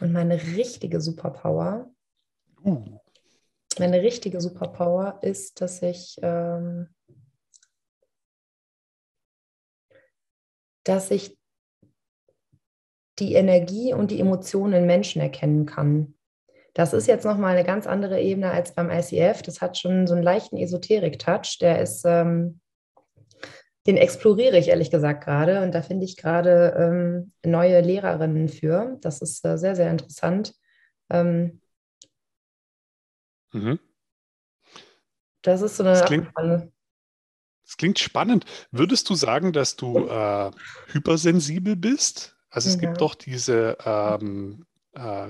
und 0.00 0.12
meine 0.12 0.34
richtige 0.34 1.00
Superpower, 1.00 1.92
uh. 2.64 2.98
meine 3.78 4.02
richtige 4.02 4.40
Superpower 4.40 5.18
ist, 5.22 5.60
dass 5.60 5.82
ich, 5.82 6.16
ähm 6.22 6.88
dass 10.84 11.10
ich 11.10 11.38
die 13.22 13.34
Energie 13.34 13.94
und 13.94 14.10
die 14.10 14.18
Emotionen 14.18 14.72
in 14.72 14.86
Menschen 14.86 15.22
erkennen 15.22 15.64
kann. 15.64 16.14
Das 16.74 16.92
ist 16.92 17.06
jetzt 17.06 17.24
nochmal 17.24 17.54
eine 17.56 17.64
ganz 17.64 17.86
andere 17.86 18.20
Ebene 18.20 18.50
als 18.50 18.74
beim 18.74 18.90
ICF. 18.90 19.42
Das 19.42 19.60
hat 19.60 19.78
schon 19.78 20.06
so 20.06 20.14
einen 20.14 20.24
leichten 20.24 20.56
Esoterik-Touch. 20.56 21.58
Der 21.60 21.80
ist, 21.80 22.02
ähm, 22.04 22.60
den 23.86 23.96
exploriere 23.96 24.58
ich 24.58 24.68
ehrlich 24.68 24.90
gesagt 24.90 25.22
gerade 25.22 25.62
und 25.62 25.72
da 25.72 25.82
finde 25.82 26.04
ich 26.04 26.16
gerade 26.16 26.74
ähm, 26.76 27.32
neue 27.44 27.80
Lehrerinnen 27.80 28.48
für. 28.48 28.98
Das 29.02 29.22
ist 29.22 29.44
äh, 29.44 29.56
sehr, 29.56 29.76
sehr 29.76 29.90
interessant. 29.90 30.54
Ähm, 31.10 31.60
mhm. 33.52 33.78
Das 35.42 35.62
ist 35.62 35.76
so 35.76 35.84
eine. 35.84 35.92
Das 35.92 36.04
klingt, 36.06 36.32
das 36.36 37.76
klingt 37.76 37.98
spannend. 37.98 38.46
Würdest 38.70 39.10
du 39.10 39.14
sagen, 39.14 39.52
dass 39.52 39.76
du 39.76 40.08
äh, 40.08 40.50
hypersensibel 40.88 41.76
bist? 41.76 42.36
Also 42.52 42.68
es 42.68 42.74
ja. 42.74 42.82
gibt 42.82 43.00
doch 43.00 43.14
diese 43.14 43.78
ähm, 43.84 44.66
äh, 44.92 45.28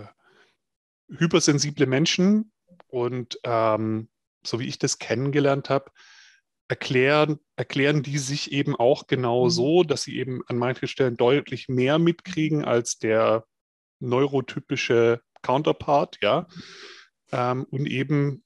hypersensible 1.08 1.86
Menschen 1.86 2.52
und 2.88 3.38
ähm, 3.44 4.08
so 4.44 4.58
wie 4.58 4.66
ich 4.66 4.78
das 4.78 4.98
kennengelernt 4.98 5.70
habe, 5.70 5.92
erklären, 6.66 7.38
erklären 7.54 8.02
die 8.02 8.18
sich 8.18 8.50
eben 8.50 8.74
auch 8.74 9.06
genau 9.06 9.44
mhm. 9.44 9.50
so, 9.50 9.82
dass 9.84 10.02
sie 10.02 10.18
eben 10.18 10.42
an 10.48 10.58
manchen 10.58 10.88
Stellen 10.88 11.16
deutlich 11.16 11.68
mehr 11.68 12.00
mitkriegen 12.00 12.64
als 12.64 12.98
der 12.98 13.44
neurotypische 14.00 15.20
Counterpart, 15.42 16.18
ja, 16.22 16.48
ähm, 17.30 17.66
und 17.70 17.86
eben 17.86 18.42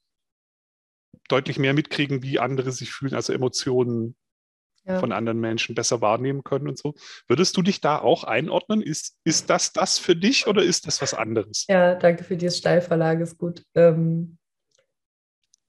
deutlich 1.29 1.57
mehr 1.57 1.73
mitkriegen, 1.73 2.21
wie 2.21 2.37
andere 2.37 2.71
sich 2.71 2.91
fühlen, 2.91 3.15
also 3.15 3.33
Emotionen 3.33 4.15
ja. 4.87 4.99
von 4.99 5.11
anderen 5.11 5.39
Menschen 5.39 5.75
besser 5.75 6.01
wahrnehmen 6.01 6.43
können 6.43 6.67
und 6.67 6.77
so. 6.77 6.93
Würdest 7.27 7.57
du 7.57 7.61
dich 7.61 7.81
da 7.81 7.99
auch 7.99 8.23
einordnen? 8.23 8.81
Ist, 8.81 9.17
ist 9.23 9.49
das 9.49 9.73
das 9.73 9.99
für 9.99 10.15
dich 10.15 10.47
oder 10.47 10.63
ist 10.63 10.87
das 10.87 11.01
was 11.01 11.13
anderes? 11.13 11.65
Ja, 11.67 11.95
danke 11.95 12.23
für 12.23 12.37
die 12.37 12.49
Steilverlage, 12.49 13.23
ist 13.23 13.37
gut. 13.37 13.63
Ähm, 13.75 14.37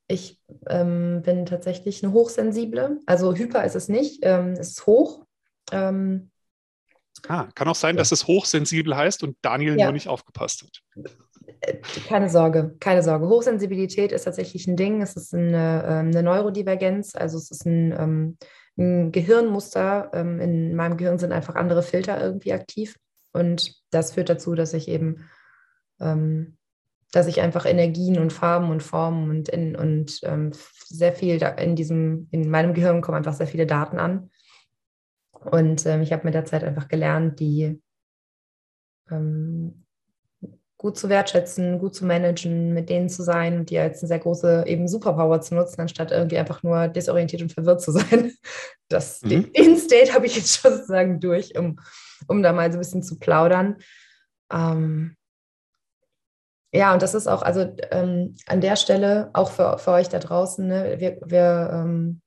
ich 0.06 0.40
ähm, 0.68 1.22
bin 1.22 1.44
tatsächlich 1.44 2.02
eine 2.02 2.12
Hochsensible. 2.12 2.98
Also 3.06 3.34
hyper 3.34 3.64
ist 3.64 3.75
es 3.75 3.88
nicht, 3.88 4.20
ähm, 4.22 4.52
es 4.52 4.70
ist 4.70 4.87
hoch. 4.87 5.25
Ähm, 5.70 6.30
ah, 7.28 7.48
kann 7.54 7.68
auch 7.68 7.75
sein, 7.75 7.96
dass 7.96 8.10
es 8.10 8.26
hochsensibel 8.26 8.96
heißt 8.96 9.22
und 9.22 9.37
Daniel 9.42 9.78
ja. 9.78 9.84
nur 9.84 9.92
nicht 9.92 10.08
aufgepasst 10.08 10.62
hat. 10.62 11.22
keine 12.08 12.30
Sorge, 12.30 12.75
keine 12.80 13.02
Sorge. 13.02 13.28
Hochsensibilität 13.28 14.12
ist 14.12 14.25
tatsächlich 14.25 14.66
ein 14.66 14.76
Ding. 14.76 15.02
Es 15.02 15.14
ist 15.14 15.34
eine, 15.34 15.84
ähm, 15.87 16.06
eine 16.08 16.22
Neurodivergenz, 16.22 17.14
also 17.14 17.37
es 17.37 17.50
ist 17.50 17.66
ein, 17.66 17.92
ähm, 17.92 18.38
ein 18.78 19.12
Gehirnmuster. 19.12 20.11
Ähm, 20.14 20.40
in 20.40 20.75
meinem 20.75 20.97
Gehirn 20.97 21.18
sind 21.18 21.32
einfach 21.32 21.54
andere 21.54 21.82
Filter 21.82 22.20
irgendwie 22.20 22.52
aktiv. 22.52 22.97
Und 23.32 23.76
das 23.90 24.12
führt 24.12 24.28
dazu, 24.30 24.54
dass 24.54 24.73
ich 24.73 24.88
eben, 24.88 25.28
dass 25.99 27.26
ich 27.26 27.40
einfach 27.40 27.66
Energien 27.66 28.18
und 28.18 28.32
Farben 28.32 28.70
und 28.70 28.82
Formen 28.82 29.28
und, 29.30 29.49
in, 29.49 29.76
und 29.76 30.20
sehr 30.87 31.12
viel 31.12 31.42
in 31.42 31.76
diesem, 31.76 32.28
in 32.30 32.49
meinem 32.49 32.73
Gehirn 32.73 33.02
kommen 33.02 33.18
einfach 33.18 33.35
sehr 33.35 33.47
viele 33.47 33.66
Daten 33.66 33.99
an. 33.99 34.30
Und 35.32 35.85
ich 35.85 36.12
habe 36.12 36.25
mit 36.25 36.35
der 36.35 36.47
Zeit 36.47 36.64
einfach 36.64 36.88
gelernt, 36.88 37.38
die 37.38 37.82
gut 40.78 40.97
zu 40.97 41.08
wertschätzen, 41.08 41.80
gut 41.80 41.97
zu 41.97 42.06
managen, 42.06 42.73
mit 42.73 42.88
denen 42.88 43.08
zu 43.08 43.25
sein 43.25 43.58
und 43.58 43.70
die 43.70 43.78
als 43.78 44.00
eine 44.00 44.08
sehr 44.08 44.20
große 44.20 44.64
eben 44.66 44.87
Superpower 44.87 45.40
zu 45.40 45.56
nutzen, 45.56 45.80
anstatt 45.80 46.12
irgendwie 46.12 46.38
einfach 46.38 46.62
nur 46.62 46.87
desorientiert 46.87 47.42
und 47.42 47.52
verwirrt 47.52 47.82
zu 47.82 47.90
sein. 47.92 48.32
Das, 48.88 49.20
mhm. 49.23 49.52
Den 49.52 49.76
State 49.76 50.14
habe 50.14 50.26
ich 50.26 50.37
jetzt 50.37 50.56
schon 50.56 50.73
sozusagen 50.73 51.18
durch, 51.18 51.58
um, 51.58 51.80
um 52.28 52.42
da 52.42 52.52
mal 52.52 52.70
so 52.70 52.78
ein 52.78 52.80
bisschen 52.80 53.02
zu 53.02 53.18
plaudern. 53.18 53.76
Ähm, 54.52 55.16
ja, 56.73 56.92
und 56.92 57.02
das 57.02 57.14
ist 57.14 57.26
auch, 57.26 57.42
also 57.42 57.75
ähm, 57.90 58.37
an 58.47 58.61
der 58.61 58.76
Stelle, 58.76 59.30
auch 59.32 59.50
für, 59.50 59.78
für 59.78 59.90
euch 59.92 60.08
da 60.08 60.20
draußen, 60.20 60.66
ne, 60.66 60.97
wir, 60.99 61.18
wir 61.25 61.70
ähm, 61.73 62.20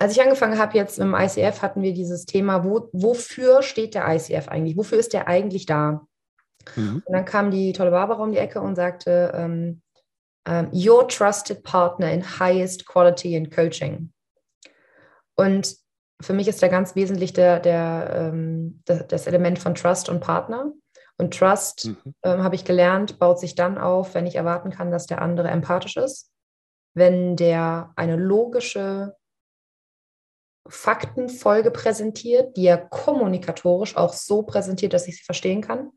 als 0.00 0.12
ich 0.12 0.22
angefangen 0.22 0.58
habe 0.58 0.76
jetzt 0.76 0.98
im 0.98 1.14
ICF, 1.14 1.60
hatten 1.60 1.82
wir 1.82 1.92
dieses 1.92 2.24
Thema, 2.24 2.64
wo, 2.64 2.88
wofür 2.92 3.62
steht 3.62 3.94
der 3.94 4.08
ICF 4.08 4.48
eigentlich? 4.48 4.78
Wofür 4.78 4.98
ist 4.98 5.12
der 5.12 5.28
eigentlich 5.28 5.66
da? 5.66 6.06
Mhm. 6.74 7.02
Und 7.04 7.12
dann 7.12 7.26
kam 7.26 7.50
die 7.50 7.74
tolle 7.74 7.90
Barbara 7.90 8.22
um 8.22 8.32
die 8.32 8.38
Ecke 8.38 8.62
und 8.62 8.76
sagte, 8.76 9.32
ähm, 9.34 9.82
um, 10.48 10.70
Your 10.72 11.06
trusted 11.06 11.62
partner 11.62 12.10
in 12.10 12.40
highest 12.40 12.86
quality 12.86 13.36
in 13.36 13.50
coaching. 13.50 14.10
Und 15.36 15.76
für 16.22 16.32
mich 16.32 16.48
ist 16.48 16.62
da 16.62 16.68
ganz 16.68 16.96
wesentlich 16.96 17.34
der, 17.34 17.60
der, 17.60 18.30
ähm, 18.32 18.82
das 18.86 19.26
Element 19.26 19.58
von 19.58 19.74
Trust 19.74 20.08
und 20.08 20.20
Partner. 20.20 20.72
Und 21.18 21.38
Trust, 21.38 21.88
mhm. 21.88 22.14
ähm, 22.22 22.42
habe 22.42 22.54
ich 22.54 22.64
gelernt, 22.64 23.18
baut 23.18 23.38
sich 23.38 23.54
dann 23.54 23.76
auf, 23.76 24.14
wenn 24.14 24.26
ich 24.26 24.36
erwarten 24.36 24.70
kann, 24.70 24.90
dass 24.90 25.06
der 25.06 25.20
andere 25.20 25.48
empathisch 25.48 25.98
ist, 25.98 26.32
wenn 26.94 27.36
der 27.36 27.92
eine 27.96 28.16
logische 28.16 29.14
Faktenfolge 30.70 31.70
präsentiert, 31.70 32.56
die 32.56 32.66
er 32.66 32.78
kommunikatorisch 32.78 33.96
auch 33.96 34.12
so 34.12 34.42
präsentiert, 34.42 34.92
dass 34.92 35.08
ich 35.08 35.18
sie 35.18 35.24
verstehen 35.24 35.60
kann. 35.60 35.90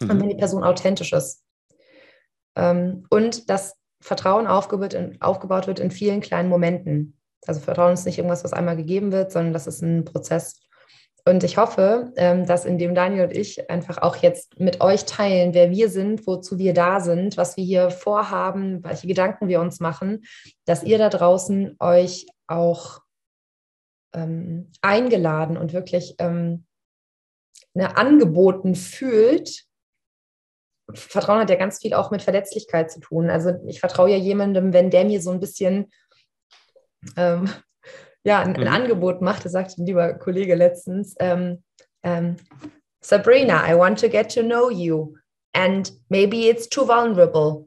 Mhm. 0.00 0.10
Und 0.10 0.20
wenn 0.20 0.28
die 0.30 0.36
Person 0.36 0.64
authentisch 0.64 1.12
ist. 1.12 1.44
Ähm, 2.56 3.06
und 3.10 3.48
dass 3.50 3.76
Vertrauen 4.00 4.46
aufgebaut, 4.46 4.94
in, 4.94 5.20
aufgebaut 5.20 5.66
wird 5.66 5.78
in 5.78 5.90
vielen 5.90 6.20
kleinen 6.20 6.48
Momenten. 6.48 7.18
Also 7.46 7.60
Vertrauen 7.60 7.92
ist 7.92 8.06
nicht 8.06 8.18
irgendwas, 8.18 8.44
was 8.44 8.52
einmal 8.52 8.76
gegeben 8.76 9.12
wird, 9.12 9.30
sondern 9.30 9.52
das 9.52 9.66
ist 9.66 9.82
ein 9.82 10.04
Prozess. 10.04 10.60
Und 11.26 11.44
ich 11.44 11.58
hoffe, 11.58 12.12
ähm, 12.16 12.46
dass 12.46 12.64
indem 12.64 12.94
Daniel 12.94 13.24
und 13.24 13.36
ich 13.36 13.70
einfach 13.70 13.98
auch 13.98 14.16
jetzt 14.16 14.58
mit 14.58 14.80
euch 14.80 15.04
teilen, 15.04 15.52
wer 15.52 15.70
wir 15.70 15.90
sind, 15.90 16.26
wozu 16.26 16.58
wir 16.58 16.72
da 16.72 17.00
sind, 17.00 17.36
was 17.36 17.58
wir 17.58 17.64
hier 17.64 17.90
vorhaben, 17.90 18.82
welche 18.82 19.06
Gedanken 19.06 19.48
wir 19.48 19.60
uns 19.60 19.80
machen, 19.80 20.24
dass 20.64 20.82
ihr 20.82 20.96
da 20.96 21.10
draußen 21.10 21.76
euch 21.78 22.26
auch 22.46 23.00
ähm, 24.12 24.70
eingeladen 24.82 25.56
und 25.56 25.72
wirklich 25.72 26.14
ähm, 26.18 26.66
ne, 27.74 27.96
angeboten 27.96 28.74
fühlt. 28.74 29.64
Vertrauen 30.92 31.40
hat 31.40 31.50
ja 31.50 31.56
ganz 31.56 31.78
viel 31.78 31.94
auch 31.94 32.10
mit 32.10 32.22
Verletzlichkeit 32.22 32.90
zu 32.90 33.00
tun. 33.00 33.30
Also 33.30 33.52
ich 33.66 33.80
vertraue 33.80 34.10
ja 34.10 34.16
jemandem, 34.16 34.72
wenn 34.72 34.90
der 34.90 35.04
mir 35.04 35.20
so 35.20 35.30
ein 35.30 35.40
bisschen 35.40 35.90
ähm, 37.16 37.48
ja, 38.24 38.40
ein, 38.40 38.56
ein 38.56 38.62
mhm. 38.62 38.68
Angebot 38.68 39.22
macht, 39.22 39.44
das 39.44 39.52
sagte 39.52 39.80
ein 39.80 39.86
lieber 39.86 40.14
Kollege 40.14 40.54
letztens, 40.54 41.14
ähm, 41.20 41.62
ähm, 42.02 42.36
Sabrina, 43.02 43.66
I 43.66 43.76
want 43.76 43.98
to 44.00 44.08
get 44.08 44.32
to 44.34 44.42
know 44.42 44.70
you. 44.70 45.14
And 45.52 45.90
maybe 46.10 46.48
it's 46.48 46.68
too 46.68 46.86
vulnerable. 46.86 47.66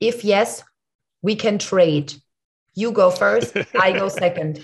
If 0.00 0.24
yes, 0.24 0.64
we 1.22 1.36
can 1.36 1.58
trade. 1.58 2.14
You 2.74 2.92
go 2.92 3.10
first, 3.10 3.56
I 3.74 3.92
go 3.92 4.08
second. 4.22 4.60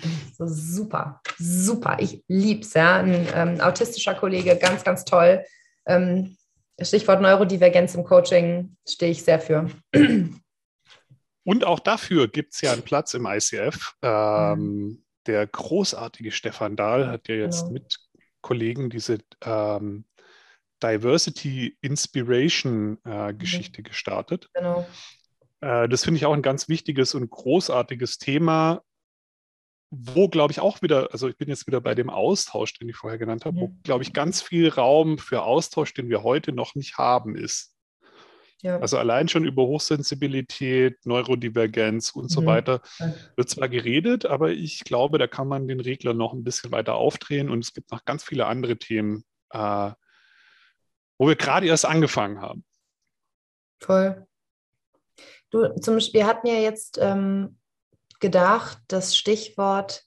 Super, 0.46 1.20
super. 1.38 1.96
Ich 2.00 2.22
lieb's, 2.28 2.74
ja. 2.74 2.96
Ein 2.96 3.26
ähm, 3.34 3.60
autistischer 3.60 4.14
Kollege, 4.14 4.56
ganz, 4.56 4.84
ganz 4.84 5.04
toll. 5.04 5.44
Ähm, 5.86 6.36
Stichwort 6.80 7.20
Neurodivergenz 7.20 7.94
im 7.94 8.04
Coaching 8.04 8.76
stehe 8.88 9.12
ich 9.12 9.22
sehr 9.22 9.40
für. 9.40 9.68
Und 11.44 11.64
auch 11.64 11.80
dafür 11.80 12.28
gibt 12.28 12.54
es 12.54 12.60
ja 12.60 12.72
einen 12.72 12.82
Platz 12.82 13.14
im 13.14 13.26
ICF. 13.26 13.94
Ähm, 14.02 14.58
mhm. 14.58 15.04
Der 15.26 15.46
großartige 15.46 16.32
Stefan 16.32 16.76
Dahl 16.76 17.08
hat 17.08 17.28
ja 17.28 17.36
jetzt 17.36 17.62
genau. 17.62 17.72
mit 17.72 17.98
Kollegen 18.40 18.90
diese 18.90 19.18
ähm, 19.44 20.04
Diversity 20.82 21.76
Inspiration 21.80 22.98
äh, 23.04 23.32
Geschichte 23.34 23.80
mhm. 23.80 23.84
gestartet. 23.84 24.50
Genau. 24.54 24.86
Äh, 25.60 25.88
das 25.88 26.04
finde 26.04 26.18
ich 26.18 26.26
auch 26.26 26.34
ein 26.34 26.42
ganz 26.42 26.68
wichtiges 26.68 27.14
und 27.14 27.30
großartiges 27.30 28.18
Thema, 28.18 28.82
wo, 29.94 30.26
glaube 30.26 30.52
ich, 30.52 30.60
auch 30.60 30.80
wieder, 30.80 31.12
also 31.12 31.28
ich 31.28 31.36
bin 31.36 31.50
jetzt 31.50 31.66
wieder 31.66 31.82
bei 31.82 31.94
dem 31.94 32.08
Austausch, 32.08 32.72
den 32.72 32.88
ich 32.88 32.96
vorher 32.96 33.18
genannt 33.18 33.44
habe, 33.44 33.56
ja. 33.56 33.62
wo, 33.62 33.74
glaube 33.82 34.02
ich, 34.02 34.14
ganz 34.14 34.40
viel 34.40 34.70
Raum 34.70 35.18
für 35.18 35.42
Austausch, 35.42 35.92
den 35.92 36.08
wir 36.08 36.22
heute 36.22 36.52
noch 36.52 36.74
nicht 36.74 36.96
haben, 36.96 37.36
ist. 37.36 37.76
Ja. 38.62 38.78
Also 38.78 38.96
allein 38.96 39.28
schon 39.28 39.44
über 39.44 39.64
Hochsensibilität, 39.64 41.04
Neurodivergenz 41.04 42.10
und 42.10 42.24
mhm. 42.24 42.28
so 42.28 42.46
weiter 42.46 42.80
wird 43.36 43.50
zwar 43.50 43.68
geredet, 43.68 44.24
aber 44.24 44.50
ich 44.52 44.84
glaube, 44.84 45.18
da 45.18 45.26
kann 45.26 45.48
man 45.48 45.68
den 45.68 45.80
Regler 45.80 46.14
noch 46.14 46.32
ein 46.32 46.44
bisschen 46.44 46.72
weiter 46.72 46.94
aufdrehen 46.94 47.50
und 47.50 47.58
es 47.58 47.74
gibt 47.74 47.90
noch 47.90 48.04
ganz 48.06 48.24
viele 48.24 48.46
andere 48.46 48.78
Themen, 48.78 49.24
äh, 49.50 49.90
wo 51.18 51.26
wir 51.26 51.36
gerade 51.36 51.66
erst 51.66 51.84
angefangen 51.84 52.40
haben. 52.40 52.64
Voll. 53.78 54.26
Du, 55.50 55.74
zum, 55.80 55.98
wir 55.98 56.26
hatten 56.26 56.46
ja 56.46 56.54
jetzt 56.54 56.98
ähm, 56.98 57.58
gedacht, 58.22 58.78
das 58.88 59.14
Stichwort 59.14 60.06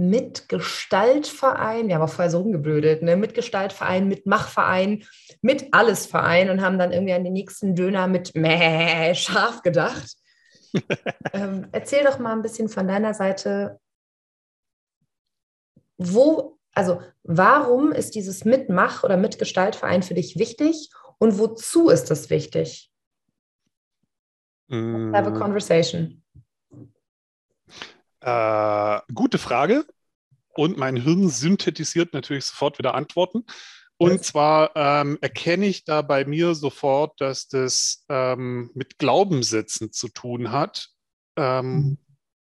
Mitgestaltverein, 0.00 1.88
wir 1.88 1.96
haben 1.96 2.02
auch 2.02 2.08
vorher 2.08 2.30
so 2.30 2.38
rumgeblödet, 2.38 3.02
ne? 3.02 3.16
Mitgestaltverein, 3.16 4.08
Mitmachverein, 4.08 5.04
mit 5.42 5.74
Allesverein 5.74 6.48
und 6.48 6.62
haben 6.62 6.78
dann 6.78 6.92
irgendwie 6.92 7.12
an 7.12 7.24
den 7.24 7.34
nächsten 7.34 7.74
Döner 7.74 8.06
mit 8.06 8.34
Mäh, 8.34 9.14
scharf 9.14 9.60
gedacht. 9.60 10.16
ähm, 11.34 11.68
erzähl 11.72 12.02
doch 12.04 12.18
mal 12.18 12.32
ein 12.32 12.40
bisschen 12.40 12.70
von 12.70 12.88
deiner 12.88 13.12
Seite, 13.12 13.78
wo, 15.98 16.56
also 16.72 17.02
warum 17.22 17.92
ist 17.92 18.14
dieses 18.14 18.46
Mitmach- 18.46 19.04
oder 19.04 19.18
Mitgestaltverein 19.18 20.02
für 20.02 20.14
dich 20.14 20.38
wichtig 20.38 20.88
und 21.18 21.38
wozu 21.38 21.90
ist 21.90 22.10
das 22.10 22.30
wichtig? 22.30 22.90
Have 24.70 25.26
a 25.26 25.30
mm. 25.30 25.38
conversation. 25.38 26.19
Äh, 28.20 29.00
gute 29.14 29.38
Frage. 29.38 29.86
Und 30.54 30.76
mein 30.76 30.96
Hirn 30.96 31.28
synthetisiert 31.28 32.12
natürlich 32.12 32.44
sofort 32.44 32.78
wieder 32.78 32.94
Antworten. 32.94 33.44
Und 33.96 34.24
zwar 34.24 34.74
ähm, 34.76 35.18
erkenne 35.20 35.66
ich 35.66 35.84
da 35.84 36.00
bei 36.00 36.24
mir 36.24 36.54
sofort, 36.54 37.20
dass 37.20 37.48
das 37.48 38.04
ähm, 38.08 38.70
mit 38.74 38.98
Glaubenssätzen 38.98 39.92
zu 39.92 40.08
tun 40.08 40.52
hat. 40.52 40.88
Ähm, 41.36 41.74
mhm. 41.74 41.98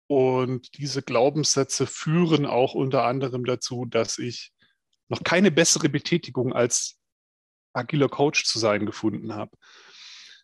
Und 0.08 0.78
diese 0.78 1.02
Glaubenssätze 1.02 1.88
führen 1.88 2.46
auch 2.46 2.76
unter 2.76 3.06
anderem 3.06 3.46
dazu, 3.46 3.86
dass 3.86 4.18
ich 4.20 4.52
noch 5.08 5.24
keine 5.24 5.50
bessere 5.50 5.88
Betätigung 5.88 6.54
als 6.54 6.98
agiler 7.74 8.10
Coach 8.10 8.44
zu 8.44 8.60
sein 8.60 8.86
gefunden 8.86 9.34
habe. 9.34 9.58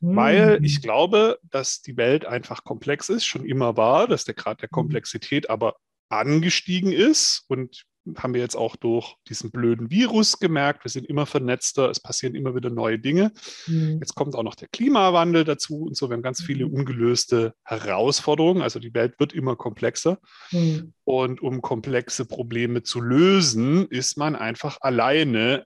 Weil 0.02 0.60
ich 0.64 0.76
hm. 0.76 0.82
glaube, 0.82 1.40
dass 1.44 1.82
die 1.82 1.96
Welt 1.96 2.26
einfach 2.26 2.64
komplex 2.64 3.10
ist, 3.10 3.26
schon 3.26 3.46
immer 3.46 3.78
war, 3.78 4.08
dass 4.08 4.26
der 4.26 4.34
Grad 4.34 4.62
der 4.62 4.70
hm. 4.70 4.74
Komplexität 4.74 5.50
aber 5.50 5.76
angestiegen 6.10 6.92
ist 6.92 7.46
und 7.48 7.86
haben 8.18 8.34
wir 8.34 8.42
jetzt 8.42 8.56
auch 8.56 8.76
durch 8.76 9.16
diesen 9.30 9.52
blöden 9.52 9.92
Virus 9.92 10.40
gemerkt. 10.40 10.84
Wir 10.84 10.90
sind 10.90 11.06
immer 11.06 11.28
vernetzter, 11.28 11.90
es 11.90 12.00
passieren 12.00 12.34
immer 12.34 12.56
wieder 12.56 12.72
neue 12.72 12.98
Dinge. 12.98 13.32
Mhm. 13.68 14.00
Jetzt 14.02 14.16
kommt 14.16 14.34
auch 14.34 14.42
noch 14.42 14.56
der 14.56 14.70
Klimawandel 14.70 15.44
dazu 15.44 15.84
und 15.84 15.96
so. 15.96 16.10
Wir 16.10 16.16
haben 16.16 16.24
ganz 16.24 16.42
viele 16.42 16.66
hm. 16.66 16.74
ungelöste 16.74 17.54
Herausforderungen. 17.64 18.64
Also 18.64 18.80
die 18.80 18.96
Welt 18.96 19.20
wird 19.20 19.34
immer 19.34 19.56
komplexer. 19.56 20.18
Mhm. 20.52 20.94
Und 21.04 21.42
um 21.42 21.62
komplexe 21.62 22.26
Probleme 22.26 22.82
zu 22.82 23.02
lösen, 23.02 23.88
ist 23.90 24.18
man 24.18 24.36
einfach 24.36 24.80
alleine 24.82 25.66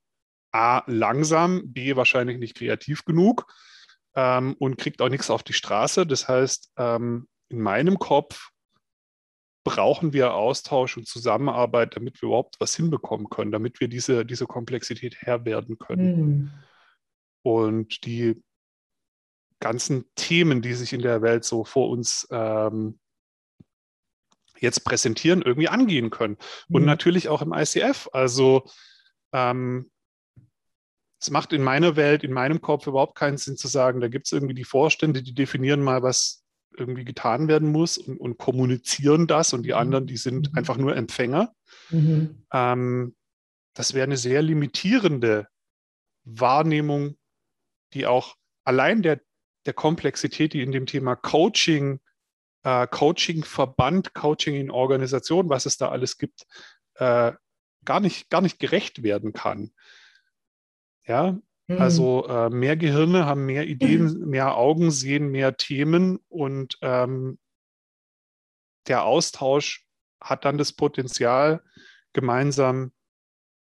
A, 0.52 0.84
langsam, 0.88 1.62
B, 1.72 1.96
wahrscheinlich 1.96 2.38
nicht 2.38 2.56
kreativ 2.56 3.06
genug 3.06 3.46
ähm, 4.16 4.56
und 4.60 4.78
kriegt 4.78 5.02
auch 5.02 5.10
nichts 5.10 5.30
auf 5.30 5.44
die 5.44 5.54
Straße. 5.54 6.06
Das 6.06 6.28
heißt, 6.28 6.72
ähm, 6.78 7.28
in 7.50 7.62
meinem 7.62 8.00
Kopf 8.00 8.50
brauchen 9.64 10.14
wir 10.14 10.34
Austausch 10.34 10.96
und 10.96 11.08
Zusammenarbeit, 11.08 11.96
damit 11.96 12.22
wir 12.22 12.28
überhaupt 12.28 12.56
was 12.60 12.76
hinbekommen 12.76 13.30
können, 13.30 13.52
damit 13.52 13.80
wir 13.80 13.88
diese, 13.88 14.26
diese 14.26 14.46
Komplexität 14.46 15.18
Herr 15.20 15.44
werden 15.46 15.78
können. 15.78 16.18
Mhm. 16.18 16.52
und 17.42 18.06
die 18.06 18.42
ganzen 19.60 20.06
Themen, 20.16 20.62
die 20.62 20.74
sich 20.74 20.94
in 20.94 21.02
der 21.02 21.22
Welt 21.22 21.44
so 21.44 21.64
vor 21.64 21.90
uns 21.90 22.28
ähm, 22.30 23.00
jetzt 24.60 24.84
präsentieren, 24.84 25.42
irgendwie 25.42 25.70
angehen 25.70 26.10
können. 26.10 26.38
Und 26.70 26.82
mhm. 26.82 26.88
natürlich 26.88 27.30
auch 27.30 27.42
im 27.42 27.54
ICF. 27.54 28.10
Also 28.14 28.70
ähm, 29.34 29.90
es 31.26 31.32
macht 31.32 31.54
in 31.54 31.64
meiner 31.64 31.96
Welt, 31.96 32.24
in 32.24 32.32
meinem 32.32 32.62
Kopf 32.62 32.86
überhaupt 32.86 33.16
keinen 33.16 33.38
Sinn 33.38 33.58
zu 33.58 33.68
sagen, 33.68 34.00
da 34.00 34.10
gibt 34.10 34.28
es 34.28 34.32
irgendwie 34.32 34.54
die 34.54 34.64
Vorstände, 34.64 35.24
die 35.24 35.34
definieren 35.34 35.82
mal, 35.82 36.04
was 36.04 36.44
irgendwie 36.78 37.04
getan 37.04 37.48
werden 37.48 37.72
muss 37.72 37.98
und, 37.98 38.20
und 38.20 38.38
kommunizieren 38.38 39.26
das 39.26 39.52
und 39.54 39.64
die 39.64 39.72
mhm. 39.72 39.78
anderen, 39.78 40.06
die 40.06 40.18
sind 40.18 40.52
mhm. 40.52 40.58
einfach 40.58 40.78
nur 40.78 40.96
Empfänger. 40.96 41.52
Mhm. 41.90 42.46
Ähm, 42.54 43.16
das 43.74 43.96
wäre 43.96 44.04
eine 44.04 44.18
sehr 44.18 44.44
limitierende 44.44 45.48
Wahrnehmung, 46.26 47.18
die 47.94 48.06
auch 48.06 48.36
allein 48.64 49.02
der, 49.02 49.20
der 49.66 49.74
Komplexität, 49.74 50.54
die 50.54 50.62
in 50.62 50.72
dem 50.72 50.86
Thema 50.86 51.16
Coaching, 51.16 52.02
äh, 52.64 52.86
Coaching-Verband, 52.86 54.14
Coaching 54.14 54.56
in 54.56 54.70
Organisation, 54.70 55.50
was 55.50 55.66
es 55.66 55.78
da 55.78 55.90
alles 55.90 56.20
gibt, 56.20 56.46
äh, 56.96 57.32
gar, 57.84 58.00
nicht, 58.00 58.30
gar 58.30 58.42
nicht 58.42 58.60
gerecht 58.60 59.02
werden 59.02 59.34
kann. 59.34 59.72
Ja, 61.08 61.38
mhm. 61.68 61.78
also 61.78 62.28
äh, 62.28 62.50
mehr 62.50 62.78
Gehirne 62.78 63.26
haben 63.26 63.46
mehr 63.46 63.68
Ideen, 63.68 64.06
mhm. 64.06 64.30
mehr 64.30 64.56
Augen 64.56 64.92
sehen 64.92 65.30
mehr 65.30 65.58
Themen 65.58 66.20
und 66.30 66.78
ähm, 66.82 67.38
der 68.88 69.04
Austausch 69.04 69.86
hat 70.22 70.46
dann 70.46 70.58
das 70.58 70.74
Potenzial, 70.74 71.62
gemeinsam 72.14 72.92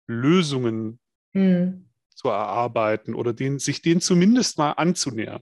Lösungen 0.08 1.00
mhm. 1.34 1.90
zu 2.10 2.30
erarbeiten 2.30 3.14
oder 3.14 3.34
den, 3.34 3.60
sich 3.60 3.82
denen 3.82 4.02
zumindest 4.02 4.58
mal 4.58 4.72
anzunähern. 4.72 5.42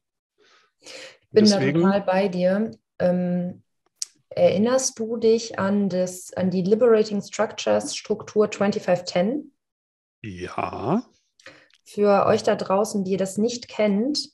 Ich 0.80 1.30
bin 1.32 1.46
Deswegen, 1.46 1.82
da 1.82 1.88
total 1.88 2.02
bei 2.02 2.28
dir. 2.28 2.72
Ähm, 3.00 3.64
erinnerst 4.30 4.98
du 5.00 5.18
dich 5.18 5.60
an, 5.60 5.90
das, 5.90 6.34
an 6.34 6.50
die 6.50 6.64
Liberating 6.64 7.22
Structures 7.22 7.96
Struktur 7.96 8.50
2510? 8.52 9.52
Ja. 10.24 11.04
Für 11.88 12.26
euch 12.26 12.44
da 12.44 12.56
draußen, 12.56 13.06
die 13.06 13.12
ihr 13.12 13.18
das 13.18 13.38
nicht 13.38 13.70
kennt, 13.70 14.30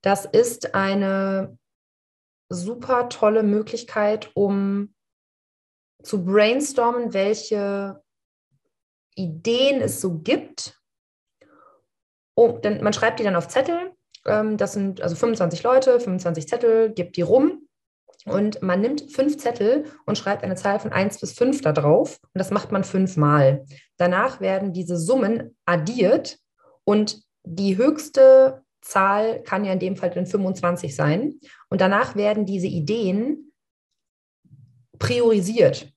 das 0.00 0.26
ist 0.26 0.76
eine 0.76 1.58
super 2.48 3.08
tolle 3.08 3.42
Möglichkeit, 3.42 4.30
um 4.34 4.94
zu 6.04 6.24
brainstormen, 6.24 7.12
welche 7.12 8.00
Ideen 9.16 9.80
es 9.80 10.00
so 10.00 10.18
gibt. 10.20 10.80
Oh, 12.36 12.58
denn 12.62 12.80
man 12.82 12.92
schreibt 12.92 13.18
die 13.18 13.24
dann 13.24 13.36
auf 13.36 13.48
Zettel. 13.48 13.92
Ähm, 14.24 14.56
das 14.56 14.74
sind 14.74 15.00
also 15.00 15.16
25 15.16 15.64
Leute, 15.64 15.98
25 15.98 16.46
Zettel, 16.46 16.92
gibt 16.92 17.16
die 17.16 17.22
rum. 17.22 17.66
Und 18.24 18.62
man 18.62 18.80
nimmt 18.80 19.10
fünf 19.10 19.36
Zettel 19.38 19.84
und 20.06 20.16
schreibt 20.16 20.44
eine 20.44 20.54
Zahl 20.54 20.78
von 20.78 20.92
1 20.92 21.18
bis 21.20 21.32
5 21.32 21.60
da 21.60 21.72
drauf. 21.72 22.20
Und 22.22 22.38
das 22.38 22.52
macht 22.52 22.70
man 22.70 22.84
fünfmal. 22.84 23.64
Danach 23.96 24.40
werden 24.40 24.72
diese 24.72 24.96
Summen 24.96 25.56
addiert 25.64 26.38
und 26.84 27.22
die 27.44 27.76
höchste 27.76 28.62
Zahl 28.80 29.42
kann 29.42 29.64
ja 29.64 29.72
in 29.72 29.78
dem 29.78 29.96
Fall 29.96 30.10
dann 30.10 30.26
25 30.26 30.94
sein. 30.94 31.40
Und 31.68 31.80
danach 31.80 32.16
werden 32.16 32.46
diese 32.46 32.66
Ideen 32.66 33.52
priorisiert. 34.98 35.92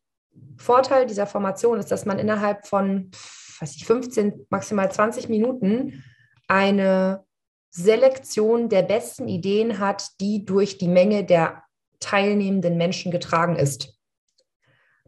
Vorteil 0.57 1.05
dieser 1.05 1.27
Formation 1.27 1.79
ist, 1.79 1.91
dass 1.91 2.05
man 2.05 2.19
innerhalb 2.19 2.65
von 2.65 3.11
weiß 3.59 3.75
ich, 3.75 3.85
15, 3.85 4.47
maximal 4.49 4.91
20 4.91 5.29
Minuten 5.29 6.03
eine 6.47 7.25
Selektion 7.71 8.69
der 8.69 8.83
besten 8.83 9.27
Ideen 9.27 9.79
hat, 9.79 10.07
die 10.19 10.45
durch 10.45 10.77
die 10.77 10.87
Menge 10.87 11.25
der 11.25 11.63
teilnehmenden 11.99 12.77
Menschen 12.77 13.11
getragen 13.11 13.55
ist. 13.55 13.97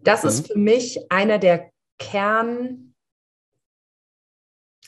Das 0.02 0.24
mhm. 0.24 0.30
ist 0.30 0.48
für 0.52 0.58
mich 0.58 1.12
einer 1.12 1.40
der 1.40 1.72
Kern- 1.98 2.96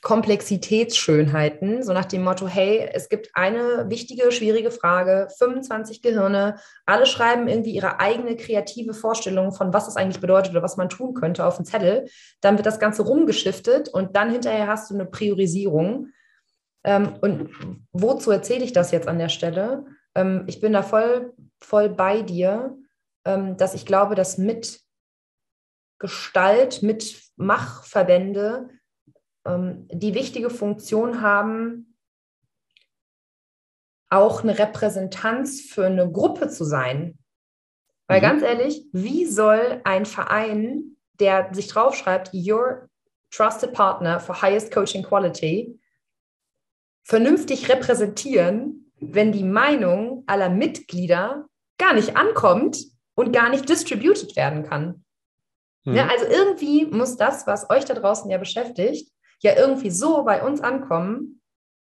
Komplexitätsschönheiten, 0.01 1.83
so 1.83 1.93
nach 1.93 2.05
dem 2.05 2.23
Motto, 2.23 2.47
hey, 2.47 2.89
es 2.91 3.07
gibt 3.07 3.29
eine 3.33 3.87
wichtige, 3.87 4.31
schwierige 4.31 4.71
Frage, 4.71 5.27
25 5.37 6.01
Gehirne, 6.01 6.55
alle 6.87 7.05
schreiben 7.05 7.47
irgendwie 7.47 7.71
ihre 7.71 7.99
eigene 7.99 8.35
kreative 8.35 8.95
Vorstellung 8.95 9.51
von, 9.51 9.73
was 9.73 9.87
es 9.87 9.97
eigentlich 9.97 10.19
bedeutet 10.19 10.53
oder 10.53 10.63
was 10.63 10.75
man 10.75 10.89
tun 10.89 11.13
könnte 11.13 11.45
auf 11.45 11.57
den 11.57 11.65
Zettel. 11.65 12.07
Dann 12.41 12.57
wird 12.57 12.65
das 12.65 12.79
Ganze 12.79 13.03
rumgeschiftet 13.03 13.89
und 13.89 14.15
dann 14.15 14.31
hinterher 14.31 14.67
hast 14.67 14.89
du 14.89 14.95
eine 14.95 15.05
Priorisierung. 15.05 16.07
Ähm, 16.83 17.13
und 17.21 17.51
wozu 17.91 18.31
erzähle 18.31 18.65
ich 18.65 18.73
das 18.73 18.89
jetzt 18.89 19.07
an 19.07 19.19
der 19.19 19.29
Stelle? 19.29 19.85
Ähm, 20.15 20.45
ich 20.47 20.59
bin 20.59 20.73
da 20.73 20.81
voll, 20.81 21.33
voll 21.61 21.89
bei 21.89 22.23
dir, 22.23 22.75
ähm, 23.23 23.55
dass 23.55 23.75
ich 23.75 23.85
glaube, 23.85 24.15
dass 24.15 24.39
mit 24.39 24.81
Gestalt, 25.99 26.81
mit 26.81 27.21
Machverbände 27.35 28.69
die 29.45 30.13
wichtige 30.13 30.49
Funktion 30.49 31.21
haben, 31.21 31.97
auch 34.10 34.43
eine 34.43 34.60
Repräsentanz 34.60 35.62
für 35.62 35.86
eine 35.86 36.12
Gruppe 36.12 36.49
zu 36.49 36.65
sein. 36.65 37.17
Weil 38.08 38.19
mhm. 38.19 38.23
ganz 38.23 38.43
ehrlich, 38.43 38.86
wie 38.91 39.25
soll 39.25 39.82
ein 39.84 40.06
Verein, 40.06 40.97
der 41.19 41.49
sich 41.54 41.67
draufschreibt, 41.67 42.32
Your 42.34 42.89
Trusted 43.32 43.73
Partner 43.73 44.19
for 44.19 44.41
Highest 44.41 44.73
Coaching 44.73 45.04
Quality, 45.04 45.80
vernünftig 47.04 47.69
repräsentieren, 47.69 48.91
wenn 48.99 49.32
die 49.32 49.45
Meinung 49.45 50.23
aller 50.27 50.49
Mitglieder 50.49 51.47
gar 51.77 51.93
nicht 51.93 52.17
ankommt 52.17 52.77
und 53.15 53.32
gar 53.32 53.49
nicht 53.49 53.67
distributed 53.69 54.36
werden 54.36 54.63
kann? 54.63 55.06
Mhm. 55.86 55.95
Ja, 55.95 56.08
also 56.08 56.25
irgendwie 56.25 56.86
muss 56.86 57.15
das, 57.15 57.47
was 57.47 57.69
euch 57.69 57.86
da 57.86 57.93
draußen 57.93 58.30
ja 58.30 58.38
beschäftigt, 58.38 59.10
ja 59.41 59.56
irgendwie 59.56 59.91
so 59.91 60.23
bei 60.23 60.43
uns 60.43 60.62
ankommen, 60.62 61.41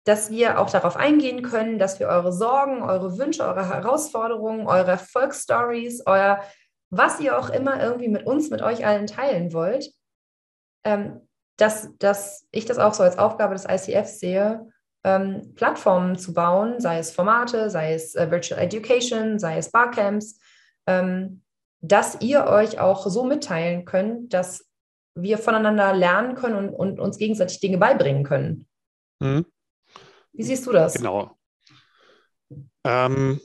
dass 0.04 0.30
wir 0.30 0.58
auch 0.58 0.70
darauf 0.70 0.96
eingehen 0.96 1.42
können, 1.42 1.78
dass 1.78 2.00
wir 2.00 2.08
eure 2.08 2.32
Sorgen, 2.32 2.82
eure 2.82 3.18
Wünsche, 3.18 3.44
eure 3.44 3.68
Herausforderungen, 3.68 4.66
eure 4.66 4.92
Erfolgsstories, 4.92 6.02
euer 6.06 6.40
was 6.90 7.20
ihr 7.20 7.38
auch 7.38 7.48
immer 7.48 7.82
irgendwie 7.82 8.08
mit 8.08 8.26
uns, 8.26 8.50
mit 8.50 8.60
euch 8.60 8.84
allen 8.84 9.06
teilen 9.06 9.54
wollt, 9.54 9.90
ähm, 10.84 11.26
dass, 11.56 11.88
dass 11.98 12.46
ich 12.50 12.66
das 12.66 12.78
auch 12.78 12.92
so 12.92 13.02
als 13.02 13.18
Aufgabe 13.18 13.54
des 13.54 13.64
ICF 13.64 14.06
sehe, 14.06 14.68
ähm, 15.04 15.54
Plattformen 15.54 16.18
zu 16.18 16.34
bauen, 16.34 16.80
sei 16.80 16.98
es 16.98 17.10
Formate, 17.10 17.70
sei 17.70 17.94
es 17.94 18.14
äh, 18.14 18.30
Virtual 18.30 18.60
Education, 18.60 19.38
sei 19.38 19.56
es 19.56 19.70
Barcamps, 19.70 20.38
ähm, 20.86 21.42
dass 21.80 22.20
ihr 22.20 22.46
euch 22.46 22.78
auch 22.78 23.06
so 23.06 23.24
mitteilen 23.24 23.84
könnt, 23.84 24.34
dass 24.34 24.68
wir 25.14 25.38
voneinander 25.38 25.92
lernen 25.92 26.34
können 26.34 26.56
und, 26.56 26.70
und 26.70 27.00
uns 27.00 27.18
gegenseitig 27.18 27.60
Dinge 27.60 27.78
beibringen 27.78 28.24
können. 28.24 28.66
Mhm. 29.20 29.46
Wie 30.32 30.42
siehst 30.42 30.66
du 30.66 30.72
das? 30.72 30.94
Genau. 30.94 31.36
Ähm, 32.84 33.40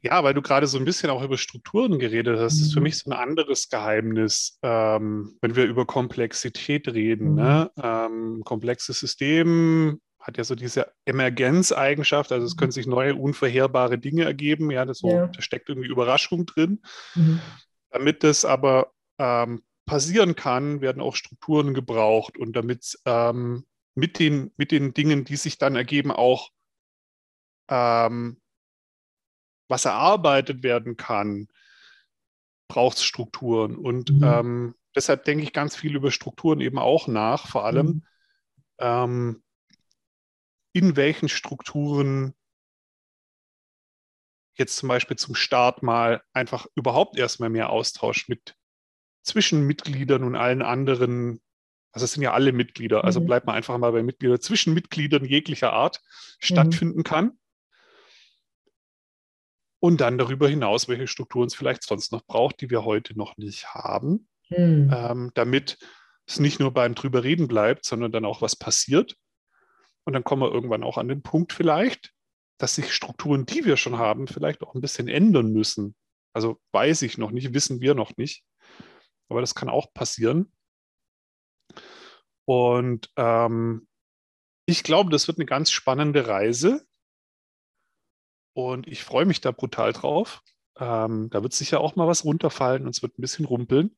ja, 0.00 0.22
weil 0.22 0.34
du 0.34 0.42
gerade 0.42 0.66
so 0.66 0.78
ein 0.78 0.84
bisschen 0.84 1.10
auch 1.10 1.22
über 1.22 1.36
Strukturen 1.36 1.98
geredet 1.98 2.38
hast, 2.38 2.60
ist 2.60 2.72
für 2.72 2.80
mhm. 2.80 2.84
mich 2.84 2.98
so 2.98 3.10
ein 3.10 3.16
anderes 3.16 3.68
Geheimnis, 3.68 4.58
ähm, 4.62 5.36
wenn 5.40 5.56
wir 5.56 5.64
über 5.64 5.86
Komplexität 5.86 6.88
reden. 6.88 7.34
Ne? 7.34 7.70
Mhm. 7.76 7.82
Ne? 7.82 7.84
Ähm, 7.84 8.42
komplexes 8.44 9.00
System 9.00 10.00
hat 10.20 10.36
ja 10.36 10.44
so 10.44 10.54
diese 10.54 10.92
Emergenzeigenschaft, 11.04 12.32
also 12.32 12.46
es 12.46 12.56
können 12.56 12.70
sich 12.70 12.86
neue, 12.86 13.14
unvorherbare 13.14 13.98
Dinge 13.98 14.24
ergeben. 14.24 14.70
Ja, 14.70 14.84
das 14.84 14.98
so, 14.98 15.10
ja. 15.10 15.26
da 15.26 15.42
steckt 15.42 15.68
irgendwie 15.68 15.88
Überraschung 15.88 16.46
drin. 16.46 16.80
Mhm. 17.14 17.40
Damit 17.90 18.22
das 18.22 18.44
aber 18.44 18.92
ähm, 19.18 19.62
passieren 19.88 20.36
kann, 20.36 20.80
werden 20.80 21.02
auch 21.02 21.16
Strukturen 21.16 21.74
gebraucht 21.74 22.38
und 22.38 22.52
damit 22.54 22.98
ähm, 23.04 23.66
mit, 23.94 24.18
den, 24.18 24.52
mit 24.56 24.70
den 24.70 24.94
Dingen, 24.94 25.24
die 25.24 25.36
sich 25.36 25.58
dann 25.58 25.74
ergeben, 25.74 26.12
auch 26.12 26.50
ähm, 27.68 28.40
was 29.68 29.84
erarbeitet 29.84 30.62
werden 30.62 30.96
kann, 30.96 31.48
braucht 32.68 32.98
es 32.98 33.04
Strukturen. 33.04 33.76
Und 33.76 34.10
mhm. 34.10 34.22
ähm, 34.22 34.74
deshalb 34.94 35.24
denke 35.24 35.42
ich 35.42 35.52
ganz 35.52 35.74
viel 35.74 35.96
über 35.96 36.10
Strukturen 36.10 36.60
eben 36.60 36.78
auch 36.78 37.08
nach, 37.08 37.48
vor 37.48 37.64
allem 37.64 37.86
mhm. 37.86 38.02
ähm, 38.78 39.42
in 40.72 40.96
welchen 40.96 41.28
Strukturen 41.28 42.34
jetzt 44.54 44.76
zum 44.76 44.88
Beispiel 44.88 45.16
zum 45.16 45.34
Start 45.34 45.82
mal 45.82 46.22
einfach 46.32 46.66
überhaupt 46.74 47.16
erstmal 47.16 47.48
mehr 47.48 47.70
Austausch 47.70 48.28
mit 48.28 48.57
zwischen 49.22 49.66
Mitgliedern 49.66 50.24
und 50.24 50.36
allen 50.36 50.62
anderen, 50.62 51.40
also 51.92 52.04
es 52.04 52.12
sind 52.12 52.22
ja 52.22 52.32
alle 52.32 52.52
Mitglieder, 52.52 53.04
also 53.04 53.20
mhm. 53.20 53.26
bleibt 53.26 53.46
man 53.46 53.56
einfach 53.56 53.76
mal 53.78 53.92
bei 53.92 54.02
Mitgliedern, 54.02 54.40
zwischen 54.40 54.74
Mitgliedern 54.74 55.24
jeglicher 55.24 55.72
Art 55.72 56.00
mhm. 56.02 56.44
stattfinden 56.44 57.02
kann. 57.02 57.38
Und 59.80 60.00
dann 60.00 60.18
darüber 60.18 60.48
hinaus, 60.48 60.88
welche 60.88 61.06
Strukturen 61.06 61.46
es 61.46 61.54
vielleicht 61.54 61.84
sonst 61.84 62.10
noch 62.10 62.24
braucht, 62.26 62.60
die 62.60 62.70
wir 62.70 62.84
heute 62.84 63.16
noch 63.16 63.36
nicht 63.36 63.74
haben, 63.74 64.28
mhm. 64.50 64.92
ähm, 64.92 65.30
damit 65.34 65.78
es 66.26 66.40
nicht 66.40 66.58
nur 66.60 66.72
beim 66.72 66.94
drüber 66.94 67.22
reden 67.22 67.48
bleibt, 67.48 67.84
sondern 67.84 68.12
dann 68.12 68.24
auch 68.24 68.42
was 68.42 68.56
passiert. 68.56 69.16
Und 70.04 70.14
dann 70.14 70.24
kommen 70.24 70.42
wir 70.42 70.52
irgendwann 70.52 70.82
auch 70.82 70.98
an 70.98 71.08
den 71.08 71.22
Punkt 71.22 71.52
vielleicht, 71.52 72.12
dass 72.58 72.74
sich 72.74 72.92
Strukturen, 72.92 73.46
die 73.46 73.64
wir 73.64 73.76
schon 73.76 73.98
haben, 73.98 74.26
vielleicht 74.26 74.62
auch 74.62 74.74
ein 74.74 74.80
bisschen 74.80 75.08
ändern 75.08 75.52
müssen. 75.52 75.94
Also 76.32 76.60
weiß 76.72 77.02
ich 77.02 77.18
noch 77.18 77.30
nicht, 77.30 77.54
wissen 77.54 77.80
wir 77.80 77.94
noch 77.94 78.16
nicht. 78.16 78.44
Aber 79.28 79.40
das 79.40 79.54
kann 79.54 79.68
auch 79.68 79.92
passieren. 79.92 80.52
Und 82.44 83.10
ähm, 83.16 83.86
ich 84.66 84.82
glaube, 84.82 85.10
das 85.10 85.28
wird 85.28 85.38
eine 85.38 85.46
ganz 85.46 85.70
spannende 85.70 86.26
Reise. 86.26 86.86
Und 88.54 88.86
ich 88.86 89.04
freue 89.04 89.26
mich 89.26 89.40
da 89.40 89.50
brutal 89.50 89.92
drauf. 89.92 90.42
Ähm, 90.78 91.28
da 91.30 91.42
wird 91.42 91.52
sicher 91.52 91.80
auch 91.80 91.96
mal 91.96 92.06
was 92.06 92.24
runterfallen 92.24 92.84
und 92.84 92.94
es 92.94 93.02
wird 93.02 93.18
ein 93.18 93.22
bisschen 93.22 93.44
rumpeln. 93.44 93.96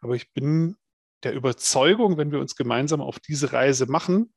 Aber 0.00 0.14
ich 0.14 0.32
bin 0.32 0.76
der 1.22 1.34
Überzeugung, 1.34 2.16
wenn 2.18 2.32
wir 2.32 2.40
uns 2.40 2.56
gemeinsam 2.56 3.00
auf 3.00 3.18
diese 3.20 3.52
Reise 3.52 3.86
machen, 3.86 4.32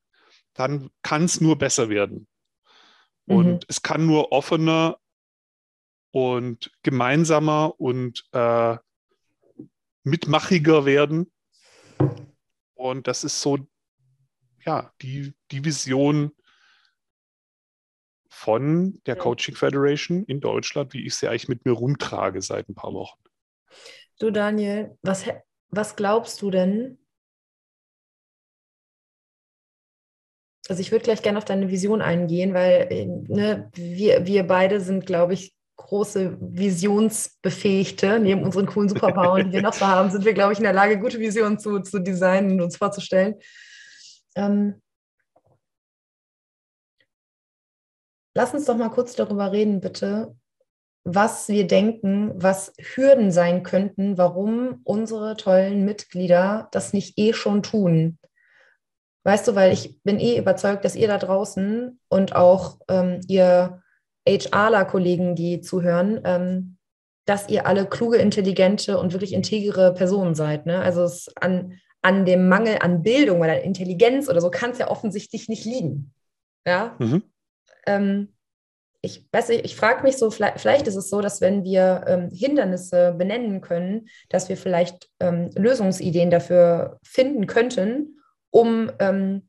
dann 0.53 0.89
kann 1.01 1.25
es 1.25 1.41
nur 1.41 1.57
besser 1.57 1.89
werden. 1.89 2.27
Und 3.27 3.53
mhm. 3.53 3.59
es 3.67 3.81
kann 3.81 4.05
nur 4.05 4.31
offener 4.31 4.97
und 6.11 6.71
gemeinsamer 6.81 7.79
und 7.79 8.25
äh, 8.31 8.77
mitmachiger 10.09 10.85
werden. 10.85 11.31
Und 12.73 13.07
das 13.07 13.23
ist 13.23 13.41
so, 13.41 13.59
ja, 14.65 14.91
die, 15.01 15.33
die 15.51 15.63
Vision 15.65 16.31
von 18.29 19.01
der 19.05 19.15
Coaching 19.15 19.55
Federation 19.55 20.23
in 20.25 20.39
Deutschland, 20.39 20.93
wie 20.93 21.05
ich 21.05 21.15
sie 21.15 21.27
eigentlich 21.27 21.49
mit 21.49 21.65
mir 21.65 21.73
rumtrage 21.73 22.41
seit 22.41 22.69
ein 22.69 22.75
paar 22.75 22.93
Wochen. 22.93 23.21
Du, 24.19 24.31
Daniel, 24.31 24.97
was, 25.01 25.25
was 25.69 25.95
glaubst 25.95 26.41
du 26.41 26.51
denn? 26.51 26.97
Also 30.67 30.81
ich 30.81 30.91
würde 30.91 31.03
gleich 31.03 31.23
gerne 31.23 31.37
auf 31.37 31.45
deine 31.45 31.69
Vision 31.69 32.01
eingehen, 32.01 32.53
weil 32.53 32.87
äh, 32.91 33.05
ne, 33.05 33.71
wir, 33.73 34.25
wir 34.27 34.43
beide 34.43 34.79
sind, 34.81 35.05
glaube 35.05 35.33
ich, 35.33 35.53
große 35.79 36.37
Visionsbefähigte. 36.39 38.19
Neben 38.19 38.43
unseren 38.43 38.65
coolen 38.65 38.89
Superpowern, 38.89 39.47
die 39.47 39.53
wir 39.53 39.61
noch 39.61 39.73
so 39.73 39.87
haben, 39.87 40.11
sind 40.11 40.25
wir, 40.25 40.33
glaube 40.33 40.53
ich, 40.53 40.59
in 40.59 40.65
der 40.65 40.73
Lage, 40.73 40.99
gute 40.99 41.19
Visionen 41.19 41.57
zu, 41.57 41.79
zu 41.79 41.99
designen 41.99 42.51
und 42.51 42.61
uns 42.61 42.77
vorzustellen. 42.77 43.35
Ähm, 44.35 44.81
lass 48.35 48.53
uns 48.53 48.65
doch 48.65 48.77
mal 48.77 48.89
kurz 48.89 49.15
darüber 49.15 49.51
reden, 49.51 49.79
bitte, 49.79 50.35
was 51.05 51.47
wir 51.47 51.65
denken, 51.65 52.31
was 52.35 52.73
Hürden 52.77 53.31
sein 53.31 53.63
könnten, 53.63 54.17
warum 54.17 54.81
unsere 54.83 55.37
tollen 55.37 55.85
Mitglieder 55.85 56.67
das 56.71 56.93
nicht 56.93 57.17
eh 57.17 57.33
schon 57.33 57.63
tun. 57.63 58.19
Weißt 59.23 59.47
du, 59.47 59.55
weil 59.55 59.71
ich 59.71 60.01
bin 60.03 60.19
eh 60.19 60.37
überzeugt, 60.37 60.83
dass 60.83 60.95
ihr 60.95 61.07
da 61.07 61.17
draußen 61.17 61.99
und 62.09 62.35
auch 62.35 62.79
ähm, 62.89 63.21
ihr 63.27 63.81
HRler-Kollegen, 64.37 65.35
die 65.35 65.61
zuhören, 65.61 66.21
ähm, 66.23 66.77
dass 67.25 67.49
ihr 67.49 67.67
alle 67.67 67.85
kluge, 67.85 68.17
intelligente 68.17 68.97
und 68.97 69.13
wirklich 69.13 69.33
integere 69.33 69.93
Personen 69.93 70.35
seid. 70.35 70.65
Ne? 70.65 70.79
Also 70.79 71.03
es 71.03 71.29
an, 71.39 71.79
an 72.01 72.25
dem 72.25 72.47
Mangel 72.47 72.77
an 72.79 73.03
Bildung 73.03 73.41
oder 73.41 73.61
Intelligenz 73.61 74.29
oder 74.29 74.41
so 74.41 74.49
kann 74.49 74.71
es 74.71 74.79
ja 74.79 74.89
offensichtlich 74.89 75.47
nicht 75.47 75.65
liegen. 75.65 76.13
Ja. 76.65 76.95
Mhm. 76.99 77.23
Ähm, 77.85 78.33
ich 79.01 79.25
weiß 79.31 79.49
nicht, 79.49 79.63
ich 79.63 79.75
frage 79.75 80.03
mich 80.03 80.17
so, 80.17 80.29
vielleicht, 80.29 80.59
vielleicht, 80.59 80.87
ist 80.87 80.95
es 80.95 81.09
so, 81.09 81.21
dass 81.21 81.39
wenn 81.39 81.63
wir 81.63 82.03
ähm, 82.07 82.29
Hindernisse 82.31 83.13
benennen 83.17 83.61
können, 83.61 84.09
dass 84.27 84.49
wir 84.49 84.57
vielleicht 84.57 85.09
ähm, 85.19 85.51
Lösungsideen 85.55 86.29
dafür 86.29 86.99
finden 87.03 87.47
könnten, 87.47 88.21
um, 88.51 88.91
ähm, 88.99 89.47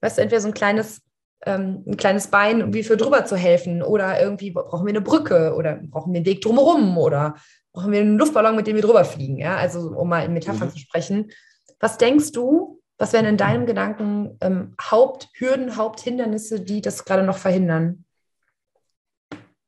weißt 0.00 0.18
du, 0.18 0.22
entweder 0.22 0.40
so 0.40 0.48
ein 0.48 0.54
kleines 0.54 1.02
ähm, 1.46 1.84
ein 1.86 1.96
kleines 1.96 2.28
Bein 2.28 2.60
irgendwie 2.60 2.82
für 2.82 2.96
drüber 2.96 3.24
zu 3.24 3.36
helfen 3.36 3.82
oder 3.82 4.20
irgendwie 4.20 4.50
brauchen 4.50 4.86
wir 4.86 4.92
eine 4.92 5.00
Brücke 5.00 5.54
oder 5.54 5.76
brauchen 5.82 6.12
wir 6.12 6.18
einen 6.18 6.26
Weg 6.26 6.42
drumherum 6.42 6.98
oder 6.98 7.36
brauchen 7.72 7.92
wir 7.92 8.00
einen 8.00 8.18
Luftballon, 8.18 8.56
mit 8.56 8.66
dem 8.66 8.76
wir 8.76 8.82
drüber 8.82 9.04
fliegen, 9.04 9.38
ja, 9.38 9.56
also 9.56 9.90
um 9.90 10.08
mal 10.08 10.24
in 10.24 10.32
Metaphern 10.32 10.68
mhm. 10.68 10.72
zu 10.72 10.78
sprechen. 10.78 11.30
Was 11.78 11.98
denkst 11.98 12.32
du, 12.32 12.80
was 12.98 13.12
wären 13.12 13.24
in 13.24 13.36
deinem 13.38 13.64
Gedanken 13.64 14.36
ähm, 14.42 14.74
Haupthürden, 14.80 15.76
Haupthindernisse, 15.76 16.60
die 16.60 16.82
das 16.82 17.04
gerade 17.04 17.22
noch 17.22 17.38
verhindern? 17.38 18.04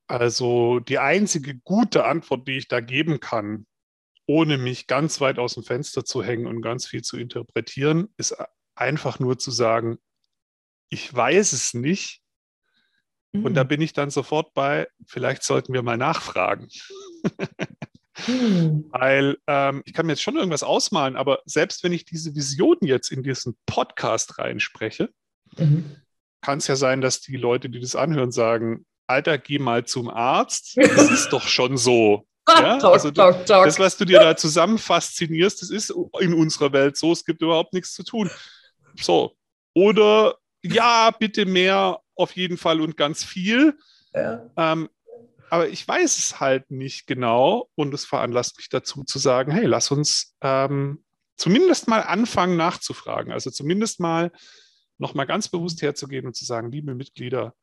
Also 0.06 0.80
die 0.80 0.98
einzige 0.98 1.58
gute 1.60 2.04
Antwort, 2.04 2.46
die 2.46 2.58
ich 2.58 2.68
da 2.68 2.80
geben 2.80 3.20
kann, 3.20 3.66
ohne 4.26 4.58
mich 4.58 4.86
ganz 4.86 5.22
weit 5.22 5.38
aus 5.38 5.54
dem 5.54 5.62
Fenster 5.62 6.04
zu 6.04 6.22
hängen 6.22 6.46
und 6.46 6.60
ganz 6.60 6.86
viel 6.86 7.00
zu 7.00 7.16
interpretieren, 7.16 8.12
ist 8.18 8.36
einfach 8.74 9.18
nur 9.18 9.38
zu 9.38 9.50
sagen, 9.50 9.96
ich 10.92 11.12
weiß 11.12 11.52
es 11.52 11.72
nicht. 11.72 12.20
Mhm. 13.32 13.46
Und 13.46 13.54
da 13.54 13.62
hm. 13.62 13.68
bin 13.68 13.80
ich 13.80 13.94
dann 13.94 14.10
sofort 14.10 14.52
bei, 14.52 14.86
vielleicht 15.06 15.42
sollten 15.42 15.72
wir 15.72 15.82
mal 15.82 15.96
nachfragen. 15.96 16.68
mhm. 18.26 18.84
Weil 18.90 19.38
ähm, 19.46 19.82
ich 19.86 19.94
kann 19.94 20.04
mir 20.04 20.12
jetzt 20.12 20.22
schon 20.22 20.36
irgendwas 20.36 20.62
ausmalen, 20.62 21.16
aber 21.16 21.40
selbst 21.46 21.82
wenn 21.82 21.92
ich 21.92 22.04
diese 22.04 22.34
Vision 22.34 22.76
jetzt 22.82 23.10
in 23.10 23.22
diesen 23.22 23.56
Podcast 23.64 24.38
reinspreche, 24.38 25.08
mhm. 25.56 25.96
kann 26.42 26.58
es 26.58 26.66
ja 26.66 26.76
sein, 26.76 27.00
dass 27.00 27.22
die 27.22 27.38
Leute, 27.38 27.70
die 27.70 27.80
das 27.80 27.96
anhören, 27.96 28.30
sagen, 28.30 28.84
Alter, 29.06 29.38
geh 29.38 29.58
mal 29.58 29.86
zum 29.86 30.10
Arzt. 30.10 30.76
Das 30.76 31.10
ist 31.10 31.30
doch 31.30 31.48
schon 31.48 31.78
so. 31.78 32.26
Ja? 32.46 32.76
Also 32.80 33.10
das, 33.10 33.78
was 33.78 33.96
du 33.96 34.04
dir 34.04 34.20
da 34.20 34.36
zusammen 34.36 34.76
faszinierst, 34.76 35.62
das 35.62 35.70
ist 35.70 35.94
in 36.20 36.34
unserer 36.34 36.72
Welt 36.74 36.98
so, 36.98 37.12
es 37.12 37.24
gibt 37.24 37.40
überhaupt 37.40 37.72
nichts 37.72 37.94
zu 37.94 38.02
tun. 38.04 38.30
So. 39.00 39.34
Oder 39.74 40.36
ja, 40.62 41.10
bitte 41.10 41.46
mehr 41.46 42.00
auf 42.14 42.32
jeden 42.32 42.56
Fall 42.56 42.80
und 42.80 42.96
ganz 42.96 43.24
viel. 43.24 43.78
Ja. 44.14 44.50
Ähm, 44.56 44.88
aber 45.50 45.68
ich 45.68 45.86
weiß 45.86 46.18
es 46.18 46.40
halt 46.40 46.70
nicht 46.70 47.06
genau 47.06 47.68
und 47.74 47.92
es 47.92 48.06
veranlasst 48.06 48.56
mich 48.56 48.68
dazu 48.70 49.04
zu 49.04 49.18
sagen, 49.18 49.52
hey, 49.52 49.66
lass 49.66 49.90
uns 49.90 50.34
ähm, 50.40 51.04
zumindest 51.36 51.88
mal 51.88 52.00
anfangen 52.00 52.56
nachzufragen. 52.56 53.32
Also 53.32 53.50
zumindest 53.50 54.00
mal 54.00 54.32
nochmal 54.98 55.26
ganz 55.26 55.48
bewusst 55.48 55.82
herzugehen 55.82 56.26
und 56.26 56.34
zu 56.34 56.44
sagen, 56.44 56.70
liebe 56.70 56.94
Mitglieder, 56.94 57.54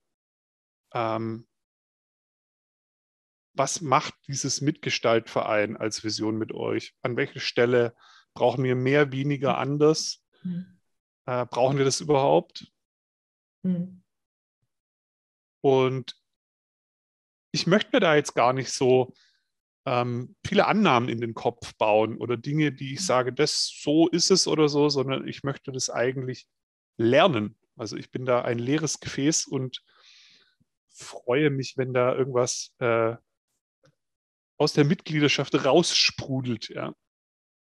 ähm, 0.93 1.47
was 3.53 3.81
macht 3.81 4.13
dieses 4.27 4.62
Mitgestaltverein 4.62 5.75
als 5.75 6.03
Vision 6.03 6.38
mit 6.38 6.53
euch? 6.53 6.93
An 7.01 7.17
welcher 7.17 7.39
Stelle 7.39 7.95
brauchen 8.33 8.63
wir 8.63 8.75
mehr, 8.75 9.12
weniger, 9.12 9.57
anders? 9.57 10.23
Mhm. 10.43 10.77
Äh, 11.25 11.45
brauchen 11.45 11.77
wir 11.77 11.85
das 11.85 12.01
überhaupt? 12.01 12.71
Mhm. 13.63 14.04
Und 15.62 16.15
ich 17.52 17.67
möchte 17.67 17.89
mir 17.93 18.00
da 18.00 18.15
jetzt 18.15 18.36
gar 18.36 18.54
nicht 18.54 18.72
so 18.72 19.13
ähm, 19.86 20.36
viele 20.45 20.67
Annahmen 20.67 21.10
in 21.10 21.19
den 21.19 21.34
Kopf 21.34 21.74
bauen 21.76 22.17
oder 22.17 22.38
Dinge, 22.38 22.72
die 22.72 22.93
ich 22.93 23.00
mhm. 23.02 23.06
sage, 23.06 23.34
das 23.34 23.67
so 23.82 24.08
ist 24.08 24.32
es 24.32 24.48
oder 24.48 24.69
so, 24.69 24.89
sondern 24.89 25.28
ich 25.28 25.43
möchte 25.43 25.72
das 25.72 25.89
eigentlich 25.89 26.48
lernen. 26.98 27.58
Also 27.76 27.98
ich 27.98 28.12
bin 28.12 28.26
da 28.26 28.41
ein 28.41 28.60
leeres 28.60 29.00
Gefäß 29.00 29.45
und 29.45 29.84
freue 30.89 31.50
mich, 31.50 31.78
wenn 31.78 31.93
da 31.93 32.13
irgendwas 32.13 32.76
äh, 32.80 33.15
aus 34.58 34.74
der 34.74 34.86
Mitgliedschaft 34.86 35.65
raussprudelt. 35.65 36.69
Ja 36.69 36.93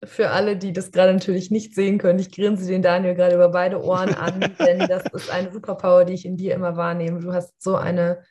für 0.05 0.31
alle, 0.31 0.57
die 0.57 0.73
das 0.73 0.93
gerade 0.93 1.13
natürlich 1.13 1.51
nicht 1.51 1.75
sehen 1.75 1.99
können, 1.99 2.19
ich 2.19 2.31
grinse 2.31 2.67
den 2.67 2.83
Daniel 2.83 3.15
gerade 3.15 3.35
über 3.35 3.49
beide 3.49 3.83
Ohren 3.83 4.15
an, 4.15 4.41
denn 4.59 4.87
das 4.87 5.05
ist 5.13 5.31
eine 5.31 5.53
Superpower, 5.53 6.05
die 6.05 6.15
ich 6.15 6.25
in 6.25 6.37
dir 6.37 6.55
immer 6.55 6.77
wahrnehme. 6.77 7.21
Du 7.21 7.33
hast 7.33 7.61
so 7.63 7.77
eine 7.77 8.23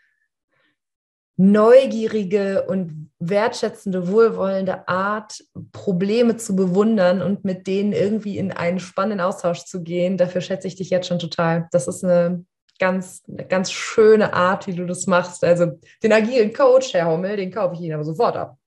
neugierige 1.38 2.63
und 2.63 3.12
wertschätzende, 3.19 4.08
wohlwollende 4.08 4.88
Art, 4.88 5.43
Probleme 5.71 6.38
zu 6.38 6.56
bewundern 6.56 7.21
und 7.21 7.45
mit 7.45 7.67
denen 7.67 7.93
irgendwie 7.93 8.38
in 8.38 8.51
einen 8.51 8.80
spannenden 8.80 9.21
Austausch 9.21 9.65
zu 9.65 9.84
gehen. 9.84 10.17
Dafür 10.17 10.41
schätze 10.41 10.67
ich 10.67 10.75
dich 10.75 10.89
jetzt 10.89 11.08
schon 11.08 11.19
total. 11.19 11.67
Das 11.71 11.88
ist 11.88 12.03
eine 12.03 12.43
ganz, 12.80 13.23
eine 13.27 13.45
ganz 13.45 13.71
schöne 13.71 14.34
Art, 14.34 14.65
wie 14.67 14.73
du 14.73 14.86
das 14.86 15.06
machst. 15.06 15.43
Also 15.43 15.80
den 16.01 16.13
agilen 16.13 16.53
Coach, 16.53 16.93
Herr 16.93 17.08
Hommel, 17.08 17.38
den 17.38 17.51
kaufe 17.51 17.75
ich 17.75 17.82
Ihnen 17.82 17.93
aber 17.93 18.03
sofort 18.03 18.36
ab. 18.36 18.58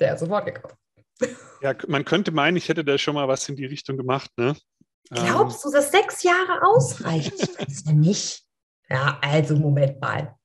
Der 0.00 0.12
hat 0.12 0.18
sofort 0.18 0.46
gekauft. 0.46 0.79
Ja, 1.62 1.74
man 1.88 2.04
könnte 2.04 2.30
meinen, 2.32 2.56
ich 2.56 2.68
hätte 2.68 2.84
da 2.84 2.96
schon 2.96 3.14
mal 3.14 3.28
was 3.28 3.48
in 3.48 3.56
die 3.56 3.66
Richtung 3.66 3.96
gemacht. 3.96 4.30
Ne? 4.36 4.56
Glaubst 5.10 5.64
ähm. 5.64 5.70
du, 5.70 5.76
dass 5.76 5.90
sechs 5.90 6.22
Jahre 6.22 6.62
ausreicht? 6.62 7.34
Ich 7.34 7.58
weiß 7.58 7.84
ja 7.86 7.92
nicht. 7.92 8.44
Ja, 8.88 9.18
also 9.22 9.56
Moment 9.56 10.00
mal. 10.00 10.36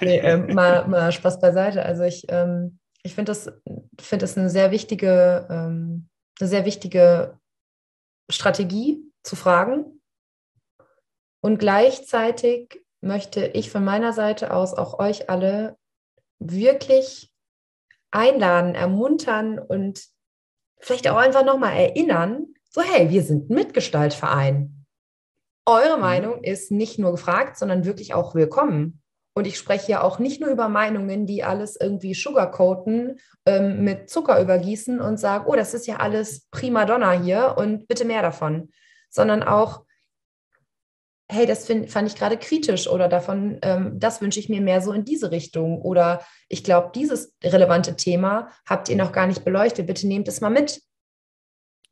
Nee, 0.00 0.18
ähm, 0.18 0.46
mal, 0.54 0.86
mal 0.88 1.12
Spaß 1.12 1.40
beiseite. 1.40 1.84
Also 1.84 2.02
ich, 2.02 2.24
ähm, 2.28 2.78
ich 3.02 3.14
finde 3.14 3.30
das, 3.30 3.52
find 4.00 4.22
das 4.22 4.38
eine 4.38 4.50
sehr 4.50 4.70
wichtige, 4.70 5.46
ähm, 5.50 6.08
eine 6.40 6.48
sehr 6.48 6.64
wichtige 6.64 7.38
Strategie 8.30 9.02
zu 9.22 9.36
fragen. 9.36 10.00
Und 11.40 11.58
gleichzeitig 11.58 12.80
möchte 13.00 13.46
ich 13.46 13.70
von 13.70 13.84
meiner 13.84 14.12
Seite 14.12 14.54
aus 14.54 14.74
auch 14.74 14.98
euch 14.98 15.28
alle 15.28 15.76
wirklich 16.38 17.31
einladen, 18.12 18.74
ermuntern 18.74 19.58
und 19.58 20.04
vielleicht 20.78 21.08
auch 21.08 21.16
einfach 21.16 21.44
nochmal 21.44 21.74
erinnern, 21.74 22.46
so 22.70 22.80
hey, 22.82 23.10
wir 23.10 23.22
sind 23.22 23.50
ein 23.50 23.54
Mitgestaltverein. 23.54 24.86
eure 25.66 25.96
mhm. 25.96 26.00
Meinung 26.00 26.44
ist 26.44 26.70
nicht 26.70 26.98
nur 26.98 27.12
gefragt, 27.12 27.56
sondern 27.56 27.84
wirklich 27.84 28.14
auch 28.14 28.34
willkommen. 28.34 29.02
Und 29.34 29.46
ich 29.46 29.56
spreche 29.56 29.92
ja 29.92 30.02
auch 30.02 30.18
nicht 30.18 30.40
nur 30.40 30.50
über 30.50 30.68
Meinungen, 30.68 31.26
die 31.26 31.42
alles 31.42 31.76
irgendwie 31.80 32.14
sugarcoaten, 32.14 33.18
ähm, 33.46 33.82
mit 33.82 34.10
Zucker 34.10 34.40
übergießen 34.40 35.00
und 35.00 35.18
sagen, 35.18 35.46
oh, 35.46 35.56
das 35.56 35.72
ist 35.72 35.86
ja 35.86 35.96
alles 35.96 36.48
prima 36.50 36.84
donna 36.84 37.12
hier 37.12 37.54
und 37.56 37.88
bitte 37.88 38.04
mehr 38.04 38.20
davon, 38.20 38.70
sondern 39.08 39.42
auch, 39.42 39.84
hey, 41.32 41.46
das 41.46 41.66
find, 41.66 41.90
fand 41.90 42.08
ich 42.08 42.16
gerade 42.16 42.36
kritisch 42.36 42.86
oder 42.86 43.08
davon, 43.08 43.58
ähm, 43.62 43.98
das 43.98 44.20
wünsche 44.20 44.38
ich 44.38 44.48
mir 44.48 44.60
mehr 44.60 44.80
so 44.80 44.92
in 44.92 45.04
diese 45.04 45.30
Richtung 45.30 45.80
oder 45.80 46.22
ich 46.48 46.62
glaube, 46.62 46.90
dieses 46.94 47.34
relevante 47.42 47.96
Thema 47.96 48.48
habt 48.66 48.88
ihr 48.88 48.96
noch 48.96 49.12
gar 49.12 49.26
nicht 49.26 49.44
beleuchtet, 49.44 49.86
bitte 49.86 50.06
nehmt 50.06 50.28
es 50.28 50.40
mal 50.40 50.50
mit. 50.50 50.82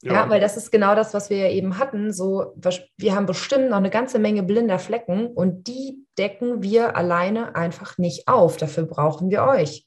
Ja. 0.03 0.13
ja. 0.13 0.31
weil 0.31 0.41
das 0.41 0.57
ist 0.57 0.71
genau 0.71 0.95
das, 0.95 1.13
was 1.13 1.29
wir 1.29 1.37
ja 1.37 1.51
eben 1.51 1.79
hatten. 1.79 2.13
So, 2.13 2.55
wir 2.97 3.15
haben 3.15 3.27
bestimmt 3.27 3.69
noch 3.71 3.77
eine 3.77 3.91
ganze 3.91 4.19
Menge 4.19 4.43
blinder 4.43 4.79
Flecken 4.79 5.27
und 5.27 5.67
die 5.67 6.07
decken 6.17 6.63
wir 6.63 6.97
alleine 6.97 7.55
einfach 7.55 7.99
nicht 7.99 8.29
auf. 8.29 8.57
Dafür 8.57 8.85
brauchen 8.85 9.31
wir 9.31 9.43
euch. 9.45 9.87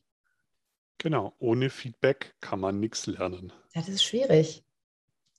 Genau, 0.99 1.33
ohne 1.39 1.69
Feedback 1.69 2.33
kann 2.41 2.59
man 2.59 2.79
nichts 2.79 3.07
lernen. 3.07 3.51
Ja, 3.73 3.81
das 3.81 3.89
ist 3.89 4.03
schwierig. 4.03 4.63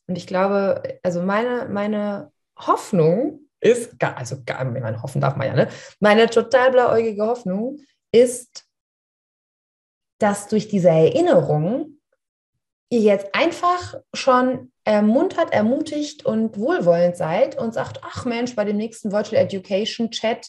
Und 0.07 0.17
ich 0.17 0.27
glaube, 0.27 0.99
also 1.03 1.23
meine, 1.23 1.69
meine 1.71 2.33
Hoffnung 2.59 3.44
ist, 3.65 3.95
also 4.01 4.37
meine 4.47 5.03
hoffen 5.03 5.21
darf 5.21 5.37
man 5.37 5.47
ja, 5.47 5.55
ne? 5.55 5.69
Meine 5.99 6.29
total 6.29 6.71
blauäugige 6.71 7.25
Hoffnung 7.25 7.79
ist, 8.13 8.65
dass 10.19 10.49
durch 10.49 10.69
diese 10.69 10.91
Erinnerung 10.91 11.99
ihr 12.91 13.01
jetzt 13.01 13.35
einfach 13.35 13.95
schon 14.13 14.71
ermuntert, 14.85 15.53
ermutigt 15.53 16.27
und 16.27 16.59
wohlwollend 16.59 17.17
seid 17.17 17.59
und 17.59 17.73
sagt, 17.73 18.01
ach 18.05 18.27
Mensch, 18.27 18.55
bei 18.55 18.65
dem 18.65 18.77
nächsten 18.77 19.13
Virtual 19.13 19.43
Education 19.43 20.11
Chat, 20.11 20.49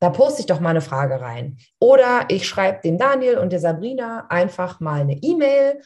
da 0.00 0.08
poste 0.08 0.40
ich 0.40 0.46
doch 0.46 0.60
mal 0.60 0.70
eine 0.70 0.80
Frage 0.80 1.20
rein. 1.20 1.58
Oder 1.80 2.24
ich 2.28 2.48
schreibe 2.48 2.80
dem 2.82 2.96
Daniel 2.96 3.38
und 3.38 3.52
der 3.52 3.60
Sabrina 3.60 4.26
einfach 4.30 4.80
mal 4.80 5.02
eine 5.02 5.22
E-Mail 5.22 5.82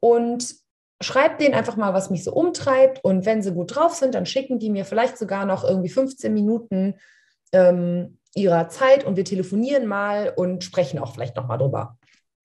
und 0.00 0.63
schreibe 1.04 1.36
denen 1.36 1.54
einfach 1.54 1.76
mal, 1.76 1.94
was 1.94 2.10
mich 2.10 2.24
so 2.24 2.32
umtreibt. 2.32 3.04
Und 3.04 3.26
wenn 3.26 3.42
sie 3.42 3.52
gut 3.52 3.74
drauf 3.74 3.94
sind, 3.94 4.14
dann 4.14 4.26
schicken 4.26 4.58
die 4.58 4.70
mir 4.70 4.84
vielleicht 4.84 5.18
sogar 5.18 5.46
noch 5.46 5.64
irgendwie 5.64 5.88
15 5.88 6.32
Minuten 6.32 6.94
ähm, 7.52 8.18
ihrer 8.34 8.68
Zeit 8.68 9.04
und 9.04 9.16
wir 9.16 9.24
telefonieren 9.24 9.86
mal 9.86 10.32
und 10.34 10.64
sprechen 10.64 10.98
auch 10.98 11.14
vielleicht 11.14 11.36
noch 11.36 11.46
mal 11.46 11.58
drüber. 11.58 11.98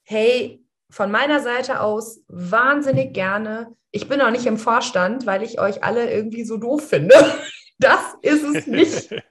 Hey, 0.03 0.63
von 0.89 1.11
meiner 1.11 1.39
Seite 1.39 1.81
aus 1.81 2.23
wahnsinnig 2.27 3.13
gerne. 3.13 3.75
Ich 3.91 4.07
bin 4.07 4.21
auch 4.21 4.31
nicht 4.31 4.45
im 4.45 4.57
Vorstand, 4.57 5.25
weil 5.25 5.43
ich 5.43 5.59
euch 5.59 5.83
alle 5.83 6.11
irgendwie 6.11 6.43
so 6.43 6.57
doof 6.57 6.89
finde. 6.89 7.15
Das 7.81 8.01
ist 8.21 8.43
es 8.43 8.67
nicht. 8.67 9.09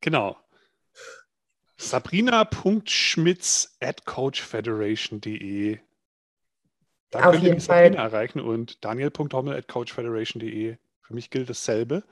genau. 0.00 0.36
Sabrina.schmitz 1.76 3.76
at 3.80 4.06
coachfederation.de. 4.06 5.80
Da 7.14 7.26
Auf 7.26 7.34
könnt 7.34 7.44
ihr 7.44 7.54
die 7.54 7.60
Sabrina 7.60 7.96
Fall. 7.98 8.12
erreichen 8.12 8.40
und 8.40 8.84
daniel.hommel 8.84 9.56
at 9.56 9.68
coachfederation.de. 9.68 10.76
Für 11.00 11.14
mich 11.14 11.30
gilt 11.30 11.48
dasselbe. 11.48 12.02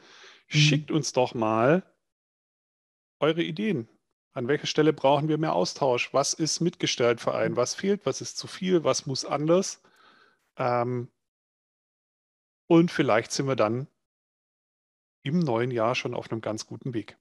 Mhm. 0.53 0.57
Schickt 0.57 0.91
uns 0.93 1.12
doch 1.12 1.35
mal 1.35 1.83
eure 3.19 3.43
Ideen. 3.43 3.88
An 4.33 4.47
welcher 4.47 4.69
Stelle 4.69 4.93
brauchen 4.93 5.29
wir 5.29 5.38
mehr 5.38 5.55
Austausch? 5.55 6.15
Was 6.15 6.35
ist 6.35 6.61
Mitgestaltverein? 6.61 7.57
Was 7.57 7.75
fehlt? 7.75 8.07
Was 8.07 8.21
ist 8.21 8.38
zu 8.38 8.47
viel? 8.47 8.85
Was 8.85 9.07
muss 9.07 9.25
anders? 9.25 9.83
Ähm, 10.57 11.09
und 12.69 12.93
vielleicht 12.93 13.33
sind 13.33 13.49
wir 13.49 13.57
dann 13.57 13.88
im 15.25 15.41
neuen 15.41 15.73
Jahr 15.73 15.97
schon 15.97 16.15
auf 16.15 16.31
einem 16.31 16.41
ganz 16.41 16.65
guten 16.65 16.95
Weg. 16.95 17.19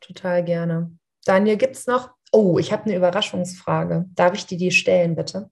Total 0.00 0.44
gerne. 0.44 0.98
Daniel, 1.24 1.58
gibt 1.58 1.76
es 1.76 1.86
noch? 1.86 2.10
Oh, 2.32 2.58
ich 2.58 2.72
habe 2.72 2.86
eine 2.86 2.96
Überraschungsfrage. 2.96 4.06
Darf 4.16 4.34
ich 4.34 4.46
dir 4.46 4.58
die 4.58 4.72
stellen, 4.72 5.14
bitte? 5.14 5.48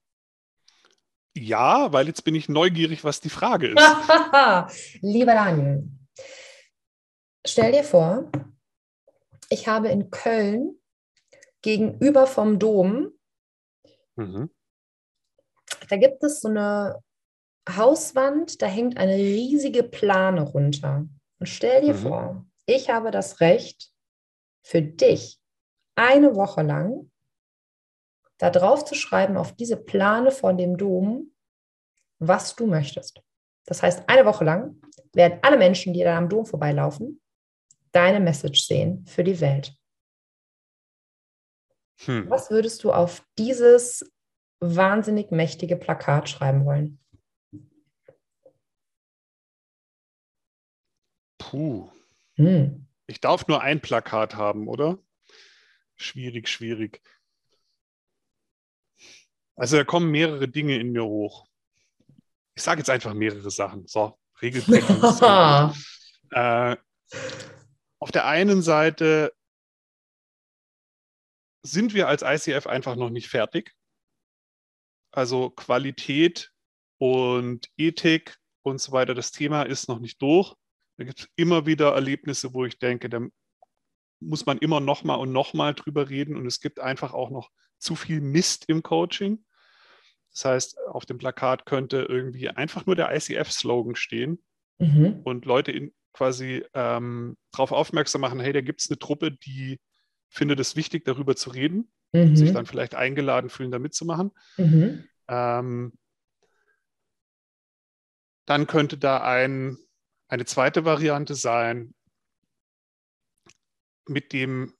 Ja, 1.36 1.92
weil 1.92 2.06
jetzt 2.06 2.22
bin 2.22 2.34
ich 2.34 2.48
neugierig, 2.48 3.02
was 3.02 3.20
die 3.20 3.30
Frage 3.30 3.68
ist. 3.68 3.76
Lieber 5.02 5.34
Daniel, 5.34 5.88
stell 7.44 7.72
dir 7.72 7.84
vor, 7.84 8.30
ich 9.50 9.66
habe 9.66 9.88
in 9.88 10.10
Köln 10.10 10.78
gegenüber 11.62 12.26
vom 12.26 12.58
Dom, 12.58 13.10
mhm. 14.16 14.50
da 15.88 15.96
gibt 15.96 16.22
es 16.22 16.40
so 16.40 16.48
eine 16.48 17.02
Hauswand, 17.68 18.62
da 18.62 18.66
hängt 18.66 18.98
eine 18.98 19.16
riesige 19.16 19.82
Plane 19.82 20.42
runter. 20.42 21.06
Und 21.40 21.46
stell 21.48 21.80
dir 21.82 21.94
mhm. 21.94 21.98
vor, 21.98 22.46
ich 22.66 22.90
habe 22.90 23.10
das 23.10 23.40
Recht, 23.40 23.90
für 24.66 24.80
dich 24.80 25.38
eine 25.94 26.34
Woche 26.34 26.62
lang 26.62 27.10
da 28.38 28.50
drauf 28.50 28.84
zu 28.84 28.94
schreiben, 28.94 29.36
auf 29.36 29.54
diese 29.54 29.76
Plane 29.76 30.30
von 30.30 30.56
dem 30.58 30.76
Dom, 30.76 31.32
was 32.18 32.56
du 32.56 32.66
möchtest. 32.66 33.22
Das 33.66 33.82
heißt, 33.82 34.08
eine 34.08 34.24
Woche 34.26 34.44
lang 34.44 34.80
werden 35.12 35.38
alle 35.42 35.56
Menschen, 35.56 35.94
die 35.94 36.02
da 36.02 36.18
am 36.18 36.28
Dom 36.28 36.44
vorbeilaufen, 36.46 37.20
deine 37.92 38.20
Message 38.20 38.66
sehen 38.66 39.06
für 39.06 39.24
die 39.24 39.40
Welt. 39.40 39.74
Hm. 42.04 42.28
Was 42.28 42.50
würdest 42.50 42.82
du 42.84 42.92
auf 42.92 43.24
dieses 43.38 44.10
wahnsinnig 44.60 45.30
mächtige 45.30 45.76
Plakat 45.76 46.28
schreiben 46.28 46.64
wollen? 46.64 46.98
Puh. 51.38 51.88
Hm. 52.34 52.86
Ich 53.06 53.20
darf 53.20 53.46
nur 53.46 53.60
ein 53.60 53.80
Plakat 53.80 54.34
haben, 54.34 54.66
oder? 54.66 54.98
Schwierig, 55.94 56.48
schwierig. 56.48 57.00
Also 59.56 59.76
da 59.76 59.84
kommen 59.84 60.10
mehrere 60.10 60.48
Dinge 60.48 60.78
in 60.78 60.92
mir 60.92 61.04
hoch. 61.04 61.46
Ich 62.56 62.62
sage 62.62 62.80
jetzt 62.80 62.90
einfach 62.90 63.14
mehrere 63.14 63.50
Sachen. 63.50 63.86
So, 63.86 64.18
Regelbrechen. 64.40 64.96
äh, 66.30 66.76
auf 67.98 68.10
der 68.10 68.26
einen 68.26 68.62
Seite 68.62 69.32
sind 71.62 71.94
wir 71.94 72.08
als 72.08 72.22
ICF 72.22 72.66
einfach 72.66 72.96
noch 72.96 73.10
nicht 73.10 73.28
fertig. 73.28 73.74
Also 75.12 75.50
Qualität 75.50 76.52
und 76.98 77.70
Ethik 77.76 78.36
und 78.62 78.80
so 78.80 78.92
weiter, 78.92 79.14
das 79.14 79.32
Thema 79.32 79.62
ist 79.62 79.88
noch 79.88 80.00
nicht 80.00 80.20
durch. 80.20 80.54
Da 80.96 81.04
gibt 81.04 81.20
es 81.20 81.28
immer 81.36 81.66
wieder 81.66 81.94
Erlebnisse, 81.94 82.52
wo 82.52 82.64
ich 82.64 82.78
denke, 82.78 83.08
da 83.08 83.20
muss 84.20 84.46
man 84.46 84.58
immer 84.58 84.80
noch 84.80 85.04
mal 85.04 85.14
und 85.14 85.32
noch 85.32 85.54
mal 85.54 85.74
drüber 85.74 86.08
reden 86.08 86.36
und 86.36 86.46
es 86.46 86.60
gibt 86.60 86.80
einfach 86.80 87.14
auch 87.14 87.30
noch 87.30 87.50
zu 87.84 87.94
viel 87.94 88.20
Mist 88.20 88.64
im 88.68 88.82
Coaching. 88.82 89.44
Das 90.32 90.44
heißt, 90.46 90.78
auf 90.88 91.06
dem 91.06 91.18
Plakat 91.18 91.66
könnte 91.66 92.06
irgendwie 92.08 92.48
einfach 92.48 92.86
nur 92.86 92.96
der 92.96 93.14
ICF-Slogan 93.14 93.94
stehen 93.94 94.42
mhm. 94.78 95.20
und 95.22 95.44
Leute 95.44 95.70
in, 95.70 95.94
quasi 96.12 96.64
ähm, 96.74 97.36
darauf 97.52 97.72
aufmerksam 97.72 98.20
machen, 98.20 98.40
hey, 98.40 98.52
da 98.52 98.60
gibt 98.60 98.80
es 98.80 98.90
eine 98.90 98.98
Truppe, 98.98 99.32
die 99.32 99.80
findet 100.28 100.58
es 100.60 100.74
wichtig, 100.74 101.04
darüber 101.04 101.36
zu 101.36 101.50
reden, 101.50 101.92
mhm. 102.12 102.34
sich 102.34 102.52
dann 102.52 102.66
vielleicht 102.66 102.94
eingeladen 102.94 103.50
fühlen, 103.50 103.70
da 103.70 103.78
mitzumachen. 103.78 104.32
Mhm. 104.56 105.04
Ähm, 105.28 105.92
dann 108.46 108.66
könnte 108.66 108.98
da 108.98 109.22
ein, 109.22 109.78
eine 110.28 110.44
zweite 110.44 110.84
Variante 110.84 111.34
sein, 111.34 111.94
mit 114.06 114.32
dem 114.32 114.74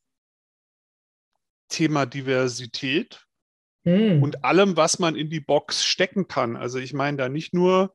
Thema 1.68 2.06
Diversität 2.06 3.24
mhm. 3.84 4.22
und 4.22 4.44
allem, 4.44 4.76
was 4.76 4.98
man 4.98 5.16
in 5.16 5.30
die 5.30 5.40
Box 5.40 5.84
stecken 5.84 6.28
kann. 6.28 6.56
Also 6.56 6.78
ich 6.78 6.92
meine 6.92 7.16
da 7.16 7.28
nicht 7.28 7.54
nur 7.54 7.94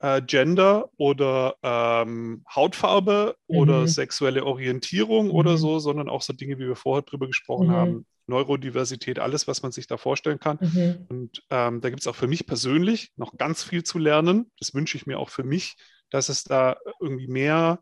äh, 0.00 0.22
Gender 0.22 0.90
oder 0.96 1.56
ähm, 1.62 2.44
Hautfarbe 2.54 3.36
mhm. 3.48 3.56
oder 3.56 3.88
sexuelle 3.88 4.44
Orientierung 4.44 5.26
mhm. 5.26 5.32
oder 5.32 5.56
so, 5.56 5.78
sondern 5.78 6.08
auch 6.08 6.22
so 6.22 6.32
Dinge, 6.32 6.58
wie 6.58 6.66
wir 6.66 6.76
vorher 6.76 7.02
drüber 7.02 7.26
gesprochen 7.26 7.68
mhm. 7.68 7.72
haben. 7.72 8.06
Neurodiversität, 8.28 9.20
alles, 9.20 9.46
was 9.46 9.62
man 9.62 9.70
sich 9.70 9.86
da 9.86 9.96
vorstellen 9.96 10.40
kann. 10.40 10.58
Mhm. 10.60 11.06
Und 11.08 11.42
ähm, 11.50 11.80
da 11.80 11.90
gibt 11.90 12.00
es 12.00 12.08
auch 12.08 12.16
für 12.16 12.26
mich 12.26 12.46
persönlich 12.46 13.12
noch 13.16 13.36
ganz 13.36 13.62
viel 13.62 13.84
zu 13.84 13.98
lernen. 13.98 14.50
Das 14.58 14.74
wünsche 14.74 14.96
ich 14.96 15.06
mir 15.06 15.18
auch 15.18 15.30
für 15.30 15.44
mich, 15.44 15.76
dass 16.10 16.28
es 16.28 16.42
da 16.42 16.76
irgendwie 17.00 17.28
mehr, 17.28 17.78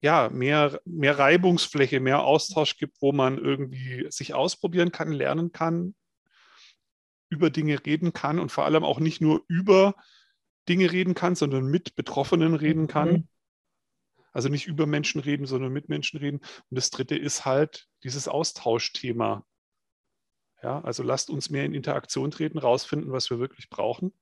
ja, 0.00 0.30
mehr, 0.30 0.80
mehr 0.84 1.18
Reibungsfläche, 1.18 2.00
mehr 2.00 2.22
Austausch 2.22 2.76
gibt, 2.76 3.00
wo 3.02 3.12
man 3.12 3.38
irgendwie 3.38 4.06
sich 4.10 4.34
ausprobieren 4.34 4.92
kann, 4.92 5.12
lernen 5.12 5.52
kann, 5.52 5.94
über 7.28 7.50
Dinge 7.50 7.84
reden 7.84 8.12
kann 8.12 8.38
und 8.38 8.50
vor 8.50 8.64
allem 8.64 8.82
auch 8.84 8.98
nicht 8.98 9.20
nur 9.20 9.44
über 9.46 9.94
Dinge 10.68 10.90
reden 10.90 11.14
kann, 11.14 11.34
sondern 11.34 11.66
mit 11.66 11.96
Betroffenen 11.96 12.54
reden 12.54 12.86
kann. 12.86 13.10
Mhm. 13.10 13.28
Also 14.32 14.48
nicht 14.48 14.66
über 14.66 14.86
Menschen 14.86 15.20
reden, 15.20 15.46
sondern 15.46 15.72
mit 15.72 15.88
Menschen 15.88 16.18
reden. 16.18 16.38
Und 16.38 16.76
das 16.78 16.90
dritte 16.90 17.16
ist 17.16 17.44
halt 17.44 17.88
dieses 18.04 18.28
Austauschthema. 18.28 19.44
Ja, 20.62 20.80
also 20.82 21.02
lasst 21.02 21.30
uns 21.30 21.50
mehr 21.50 21.64
in 21.64 21.74
Interaktion 21.74 22.30
treten, 22.30 22.58
rausfinden, 22.58 23.12
was 23.12 23.30
wir 23.30 23.38
wirklich 23.38 23.70
brauchen 23.70 24.12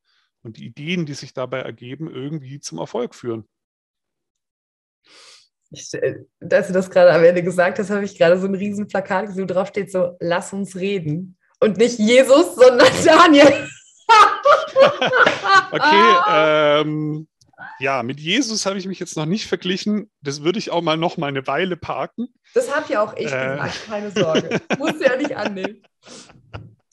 und 0.43 0.57
die 0.57 0.67
Ideen, 0.67 1.05
die 1.05 1.15
sich 1.15 1.35
dabei 1.35 1.61
ergeben, 1.61 2.09
irgendwie 2.09 2.61
zum 2.61 2.79
Erfolg 2.79 3.15
führen. 3.15 3.49
Ich, 5.71 5.91
als 6.51 6.67
du 6.69 6.73
das 6.73 6.91
gerade 6.91 7.13
am 7.13 7.23
Ende 7.25 7.43
gesagt 7.43 7.79
hast, 7.79 7.91
habe 7.91 8.05
ich 8.05 8.17
gerade 8.17 8.39
so 8.39 8.47
ein 8.47 8.55
riesen 8.55 8.87
Plakat 8.87 9.27
gesehen, 9.27 9.49
wo 9.49 9.53
drauf 9.53 9.69
steht 9.69 9.93
so, 9.93 10.17
lass 10.21 10.53
uns 10.53 10.77
reden. 10.77 11.37
Und 11.61 11.77
nicht 11.77 11.99
Jesus, 11.99 12.55
sondern 12.55 12.89
Daniel. 13.05 13.69
okay, 15.73 16.15
ähm, 16.31 17.29
ja, 17.81 18.03
mit 18.03 18.21
Jesus 18.21 18.65
habe 18.67 18.79
ich 18.79 18.87
mich 18.87 18.99
jetzt 18.99 19.17
noch 19.17 19.27
nicht 19.27 19.47
verglichen. 19.47 20.11
Das 20.23 20.43
würde 20.43 20.59
ich 20.59 20.71
auch 20.71 20.83
mal 20.83 20.97
noch 20.97 21.17
mal 21.17 21.27
eine 21.27 21.47
Weile 21.47 21.77
parken. 21.77 22.29
Das 22.55 22.75
habe 22.75 22.93
ja 22.93 23.03
auch 23.03 23.15
ich 23.17 23.27
äh. 23.27 23.49
gesagt, 23.51 23.87
keine 23.87 24.11
Sorge. 24.11 24.61
Musst 24.79 25.01
du 25.01 25.05
ja 25.05 25.17
nicht 25.17 25.37
annehmen. 25.37 25.83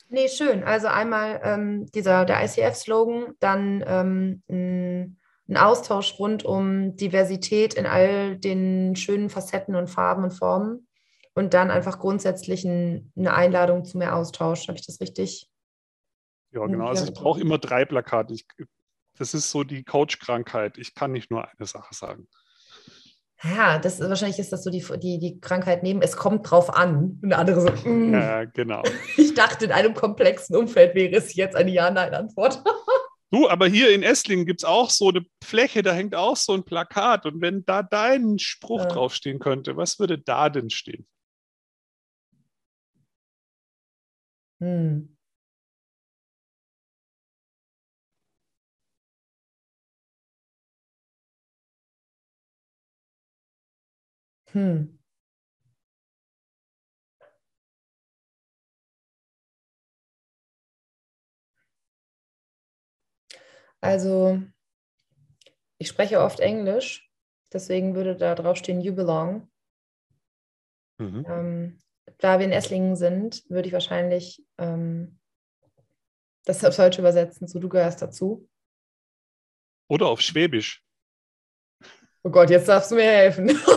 Nee, 0.10 0.30
schön. 0.30 0.64
Also 0.64 0.88
einmal 0.88 1.42
ähm, 1.44 1.86
dieser, 1.94 2.26
der 2.26 2.44
ICF-Slogan, 2.44 3.34
dann 3.40 3.84
ähm, 3.88 5.18
ein, 5.48 5.58
Austausch 5.58 6.18
rund 6.20 6.44
um 6.44 6.96
Diversität 6.96 7.74
in 7.76 7.86
all 7.86 8.38
den 8.38 8.96
schönen 8.96 9.30
Facetten 9.30 9.76
und 9.76 9.90
Farben 9.90 10.24
und 10.24 10.32
Formen 10.32 10.88
und 11.34 11.54
dann 11.54 11.72
einfach 11.72 12.00
grundsätzlich 12.00 12.66
ein, 12.66 13.12
eine 13.16 13.34
Einladung 13.34 13.86
zu 13.86 13.98
mehr 13.98 14.16
Austausch. 14.16 14.68
Habe 14.68 14.78
ich 14.78 14.86
das 14.86 15.02
richtig? 15.02 15.50
Ja, 16.52 16.66
genau. 16.66 16.88
Also 16.88 17.06
ich 17.06 17.14
brauche 17.14 17.42
immer 17.42 17.58
drei 17.58 17.86
Plakate. 17.86 18.34
Ich, 18.34 18.46
das 19.18 19.34
ist 19.34 19.52
so 19.52 19.64
die 19.64 19.84
Coach-Krankheit. 19.84 20.78
Ich 20.78 20.96
kann 20.96 21.12
nicht 21.12 21.30
nur 21.30 21.48
eine 21.48 21.68
Sache 21.68 21.94
sagen. 21.94 22.28
Ja, 23.44 23.78
das 23.80 24.00
wahrscheinlich 24.00 24.40
ist 24.40 24.54
das 24.54 24.64
so 24.64 24.72
die, 24.72 24.84
die, 25.00 25.20
die 25.20 25.40
Krankheit 25.40 25.84
neben, 25.84 26.02
es 26.02 26.16
kommt 26.16 26.50
drauf 26.50 26.74
an. 26.74 27.20
Und 27.22 27.26
eine 27.26 27.38
andere 27.38 27.62
so, 27.62 27.90
mm. 27.90 28.14
Ja, 28.14 28.46
genau. 28.46 28.82
Ich 29.18 29.34
dachte, 29.34 29.66
in 29.66 29.72
einem 29.72 29.94
komplexen 29.94 30.56
Umfeld 30.56 30.96
wäre 30.96 31.16
es 31.16 31.36
jetzt 31.36 31.56
eine 31.56 31.72
Ja-Nein-Antwort. 31.72 32.64
Du, 33.32 33.50
aber 33.50 33.68
hier 33.68 33.94
in 33.94 34.04
Esslingen 34.04 34.46
gibt 34.46 34.62
es 34.62 34.66
auch 34.66 34.90
so 34.90 35.10
eine 35.10 35.26
Fläche, 35.44 35.82
da 35.84 35.94
hängt 35.94 36.16
auch 36.16 36.38
so 36.38 36.54
ein 36.54 36.64
Plakat. 36.64 37.26
Und 37.26 37.42
wenn 37.42 37.66
da 37.66 37.84
dein 37.84 38.40
Spruch 38.40 38.82
ja. 38.82 38.88
draufstehen 38.88 39.40
könnte, 39.40 39.76
was 39.78 40.00
würde 40.00 40.18
da 40.20 40.50
denn 40.50 40.70
stehen? 40.70 41.08
Hm. 44.60 45.16
Hm. 54.52 54.95
Also, 63.86 64.42
ich 65.78 65.88
spreche 65.88 66.20
oft 66.20 66.40
Englisch, 66.40 67.10
deswegen 67.54 67.96
würde 67.96 68.16
da 68.16 68.36
drauf 68.36 68.58
stehen, 68.58 68.82
you 68.82 68.94
belong. 68.94 69.50
Mhm. 70.98 71.26
Ähm, 71.28 71.80
da 72.18 72.40
wir 72.40 72.46
in 72.46 72.52
Esslingen 72.52 72.96
sind, 72.96 73.44
würde 73.50 73.68
ich 73.68 73.74
wahrscheinlich 73.74 74.44
ähm, 74.58 75.20
das 76.46 76.64
auf 76.64 76.76
Deutsch 76.76 77.00
übersetzen, 77.00 77.48
so 77.48 77.60
du 77.60 77.70
gehörst 77.70 78.02
dazu. 78.02 78.48
Oder 79.88 80.08
auf 80.08 80.22
Schwäbisch. 80.22 80.84
Oh 82.24 82.32
Gott, 82.32 82.50
jetzt 82.50 82.68
darfst 82.68 82.92
du 82.92 82.96
mir 82.96 83.04
helfen. 83.04 83.58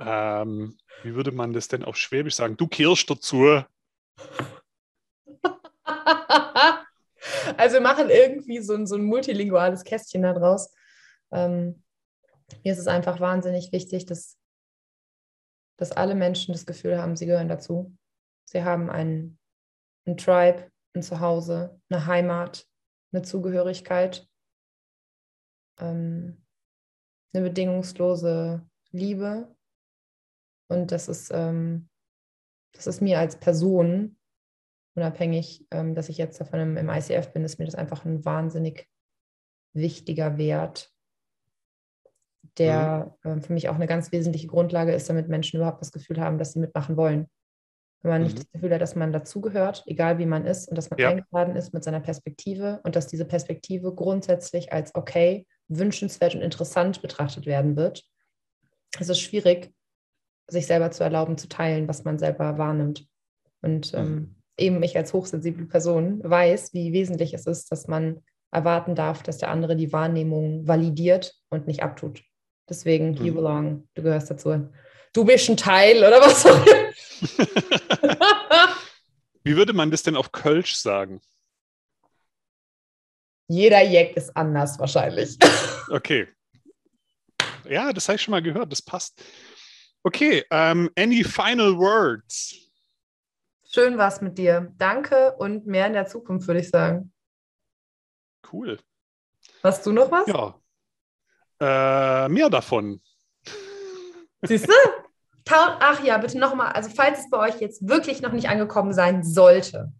Ähm, 0.00 0.78
wie 1.02 1.14
würde 1.14 1.32
man 1.32 1.52
das 1.52 1.68
denn 1.68 1.84
auf 1.84 1.96
Schwäbisch 1.96 2.36
sagen? 2.36 2.56
Du 2.56 2.68
kehrst 2.68 3.10
dazu. 3.10 3.64
also 7.58 7.74
wir 7.74 7.80
machen 7.80 8.10
irgendwie 8.10 8.60
so 8.60 8.74
ein, 8.74 8.86
so 8.86 8.96
ein 8.96 9.04
multilinguales 9.04 9.84
Kästchen 9.84 10.22
da 10.22 10.32
draus. 10.32 10.72
Ähm, 11.30 11.82
mir 12.64 12.72
ist 12.72 12.78
es 12.78 12.86
einfach 12.86 13.20
wahnsinnig 13.20 13.72
wichtig, 13.72 14.06
dass, 14.06 14.38
dass 15.76 15.92
alle 15.92 16.14
Menschen 16.14 16.52
das 16.52 16.66
Gefühl 16.66 17.00
haben, 17.00 17.16
sie 17.16 17.26
gehören 17.26 17.48
dazu. 17.48 17.94
Sie 18.44 18.64
haben 18.64 18.88
ein, 18.88 19.38
ein 20.06 20.16
Tribe, 20.16 20.70
ein 20.94 21.02
Zuhause, 21.02 21.80
eine 21.90 22.06
Heimat, 22.06 22.66
eine 23.12 23.22
Zugehörigkeit, 23.22 24.26
ähm, 25.78 26.44
eine 27.34 27.44
bedingungslose 27.44 28.66
Liebe, 28.90 29.54
und 30.68 30.92
das 30.92 31.08
ist, 31.08 31.30
ähm, 31.32 31.88
das 32.72 32.86
ist 32.86 33.00
mir 33.00 33.18
als 33.18 33.36
Person, 33.36 34.17
unabhängig, 34.98 35.66
ähm, 35.70 35.94
dass 35.94 36.08
ich 36.08 36.18
jetzt 36.18 36.40
davon 36.40 36.60
im, 36.60 36.76
im 36.76 36.88
ICF 36.88 37.32
bin, 37.32 37.44
ist 37.44 37.58
mir 37.58 37.64
das 37.64 37.74
einfach 37.74 38.04
ein 38.04 38.24
wahnsinnig 38.24 38.88
wichtiger 39.72 40.36
Wert, 40.38 40.92
der 42.58 43.16
mhm. 43.22 43.30
ähm, 43.30 43.42
für 43.42 43.52
mich 43.52 43.68
auch 43.68 43.76
eine 43.76 43.86
ganz 43.86 44.12
wesentliche 44.12 44.48
Grundlage 44.48 44.92
ist, 44.92 45.08
damit 45.08 45.28
Menschen 45.28 45.56
überhaupt 45.56 45.80
das 45.80 45.92
Gefühl 45.92 46.20
haben, 46.20 46.38
dass 46.38 46.52
sie 46.52 46.58
mitmachen 46.58 46.96
wollen. 46.96 47.28
Wenn 48.02 48.10
man 48.10 48.20
mhm. 48.20 48.26
nicht 48.26 48.38
das 48.38 48.50
Gefühl 48.50 48.72
hat, 48.74 48.80
dass 48.80 48.96
man 48.96 49.12
dazugehört, 49.12 49.82
egal 49.86 50.18
wie 50.18 50.26
man 50.26 50.46
ist, 50.46 50.68
und 50.68 50.76
dass 50.76 50.90
man 50.90 50.98
ja. 50.98 51.10
eingeladen 51.10 51.56
ist 51.56 51.72
mit 51.72 51.84
seiner 51.84 52.00
Perspektive 52.00 52.80
und 52.84 52.96
dass 52.96 53.06
diese 53.06 53.24
Perspektive 53.24 53.94
grundsätzlich 53.94 54.72
als 54.72 54.94
okay, 54.94 55.46
wünschenswert 55.68 56.34
und 56.34 56.42
interessant 56.42 57.02
betrachtet 57.02 57.46
werden 57.46 57.76
wird, 57.76 58.04
es 58.98 59.08
ist 59.08 59.20
schwierig, 59.20 59.72
sich 60.48 60.66
selber 60.66 60.90
zu 60.90 61.04
erlauben, 61.04 61.36
zu 61.36 61.48
teilen, 61.48 61.88
was 61.88 62.04
man 62.04 62.18
selber 62.18 62.56
wahrnimmt. 62.56 63.06
Und 63.60 63.92
ähm, 63.94 64.14
mhm. 64.14 64.37
Eben 64.58 64.82
ich 64.82 64.96
als 64.96 65.12
hochsensible 65.12 65.66
Person 65.66 66.20
weiß, 66.22 66.74
wie 66.74 66.92
wesentlich 66.92 67.34
es 67.34 67.46
ist, 67.46 67.70
dass 67.70 67.88
man 67.88 68.22
erwarten 68.50 68.94
darf, 68.94 69.22
dass 69.22 69.38
der 69.38 69.50
andere 69.50 69.76
die 69.76 69.92
Wahrnehmung 69.92 70.66
validiert 70.66 71.34
und 71.50 71.66
nicht 71.66 71.82
abtut. 71.82 72.22
Deswegen, 72.68 73.12
mhm. 73.12 73.24
you 73.24 73.34
belong, 73.34 73.88
du 73.94 74.02
gehörst 74.02 74.30
dazu. 74.30 74.68
Du 75.12 75.24
bist 75.24 75.48
ein 75.48 75.56
Teil 75.56 75.98
oder 75.98 76.20
was 76.20 76.44
auch 76.46 76.66
immer. 76.66 76.88
Wie 79.44 79.56
würde 79.56 79.72
man 79.72 79.90
das 79.90 80.02
denn 80.02 80.16
auf 80.16 80.32
Kölsch 80.32 80.74
sagen? 80.74 81.20
Jeder 83.48 83.82
Jack 83.82 84.16
ist 84.16 84.36
anders 84.36 84.78
wahrscheinlich. 84.78 85.38
Okay. 85.90 86.28
Ja, 87.66 87.94
das 87.94 88.08
habe 88.08 88.16
ich 88.16 88.22
schon 88.22 88.32
mal 88.32 88.42
gehört, 88.42 88.70
das 88.70 88.82
passt. 88.82 89.24
Okay, 90.02 90.44
um, 90.50 90.90
any 90.98 91.24
final 91.24 91.74
words? 91.78 92.67
Schön 93.78 93.96
war's 93.96 94.20
mit 94.20 94.38
dir. 94.38 94.74
Danke 94.76 95.36
und 95.36 95.68
mehr 95.68 95.86
in 95.86 95.92
der 95.92 96.08
Zukunft, 96.08 96.48
würde 96.48 96.58
ich 96.58 96.68
sagen. 96.68 97.12
Cool. 98.52 98.80
Hast 99.62 99.86
du 99.86 99.92
noch 99.92 100.10
was? 100.10 100.26
Ja. 100.26 100.58
Äh, 101.60 102.28
mehr 102.28 102.50
davon. 102.50 103.00
Siehst 104.42 104.66
du? 104.66 104.72
Ach 105.48 106.02
ja, 106.02 106.18
bitte 106.18 106.40
nochmal. 106.40 106.72
Also, 106.72 106.90
falls 106.90 107.20
es 107.20 107.30
bei 107.30 107.38
euch 107.38 107.60
jetzt 107.60 107.86
wirklich 107.86 108.20
noch 108.20 108.32
nicht 108.32 108.48
angekommen 108.48 108.92
sein 108.92 109.22
sollte, 109.22 109.92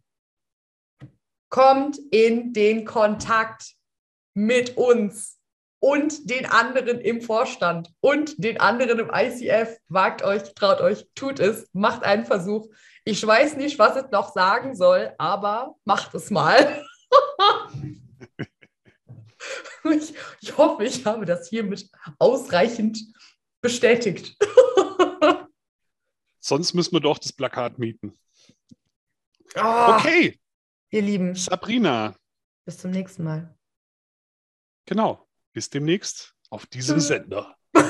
kommt 1.49 2.01
in 2.11 2.53
den 2.53 2.85
Kontakt 2.85 3.77
mit 4.35 4.77
uns 4.77 5.39
und 5.79 6.29
den 6.29 6.47
anderen 6.47 7.01
im 7.01 7.21
Vorstand 7.23 7.93
und 8.01 8.43
den 8.43 8.59
anderen 8.59 8.99
im 8.99 9.11
ICF. 9.15 9.79
Wagt 9.87 10.23
euch, 10.23 10.53
traut 10.55 10.81
euch, 10.81 11.07
tut 11.15 11.39
es, 11.39 11.69
macht 11.73 12.03
einen 12.03 12.25
Versuch. 12.25 12.69
Ich 13.09 13.27
weiß 13.27 13.57
nicht, 13.57 13.79
was 13.79 13.97
es 13.97 14.11
noch 14.11 14.35
sagen 14.35 14.77
soll, 14.77 15.15
aber 15.17 15.77
macht 15.87 16.15
es 16.15 16.31
mal. 16.31 16.85
ich, 19.85 20.15
ich 20.43 20.59
hoffe, 20.59 20.85
ich 20.85 21.07
habe 21.07 21.25
das 21.25 21.49
hiermit 21.49 21.89
ausreichend 22.19 22.99
bestätigt. 23.63 24.37
Sonst 26.39 26.75
müssen 26.75 26.93
wir 26.93 27.01
doch 27.01 27.17
das 27.17 27.33
Plakat 27.33 27.79
mieten. 27.79 28.13
Oh, 29.57 29.95
okay. 29.97 30.39
Ihr 30.91 31.01
Lieben. 31.01 31.35
Sabrina. 31.35 32.15
Bis 32.67 32.77
zum 32.77 32.91
nächsten 32.91 33.25
Mal. 33.25 33.57
Genau. 34.85 35.27
Bis 35.55 35.71
demnächst 35.71 36.35
auf 36.51 36.67
diesem 36.67 37.01
Sender. 37.01 37.57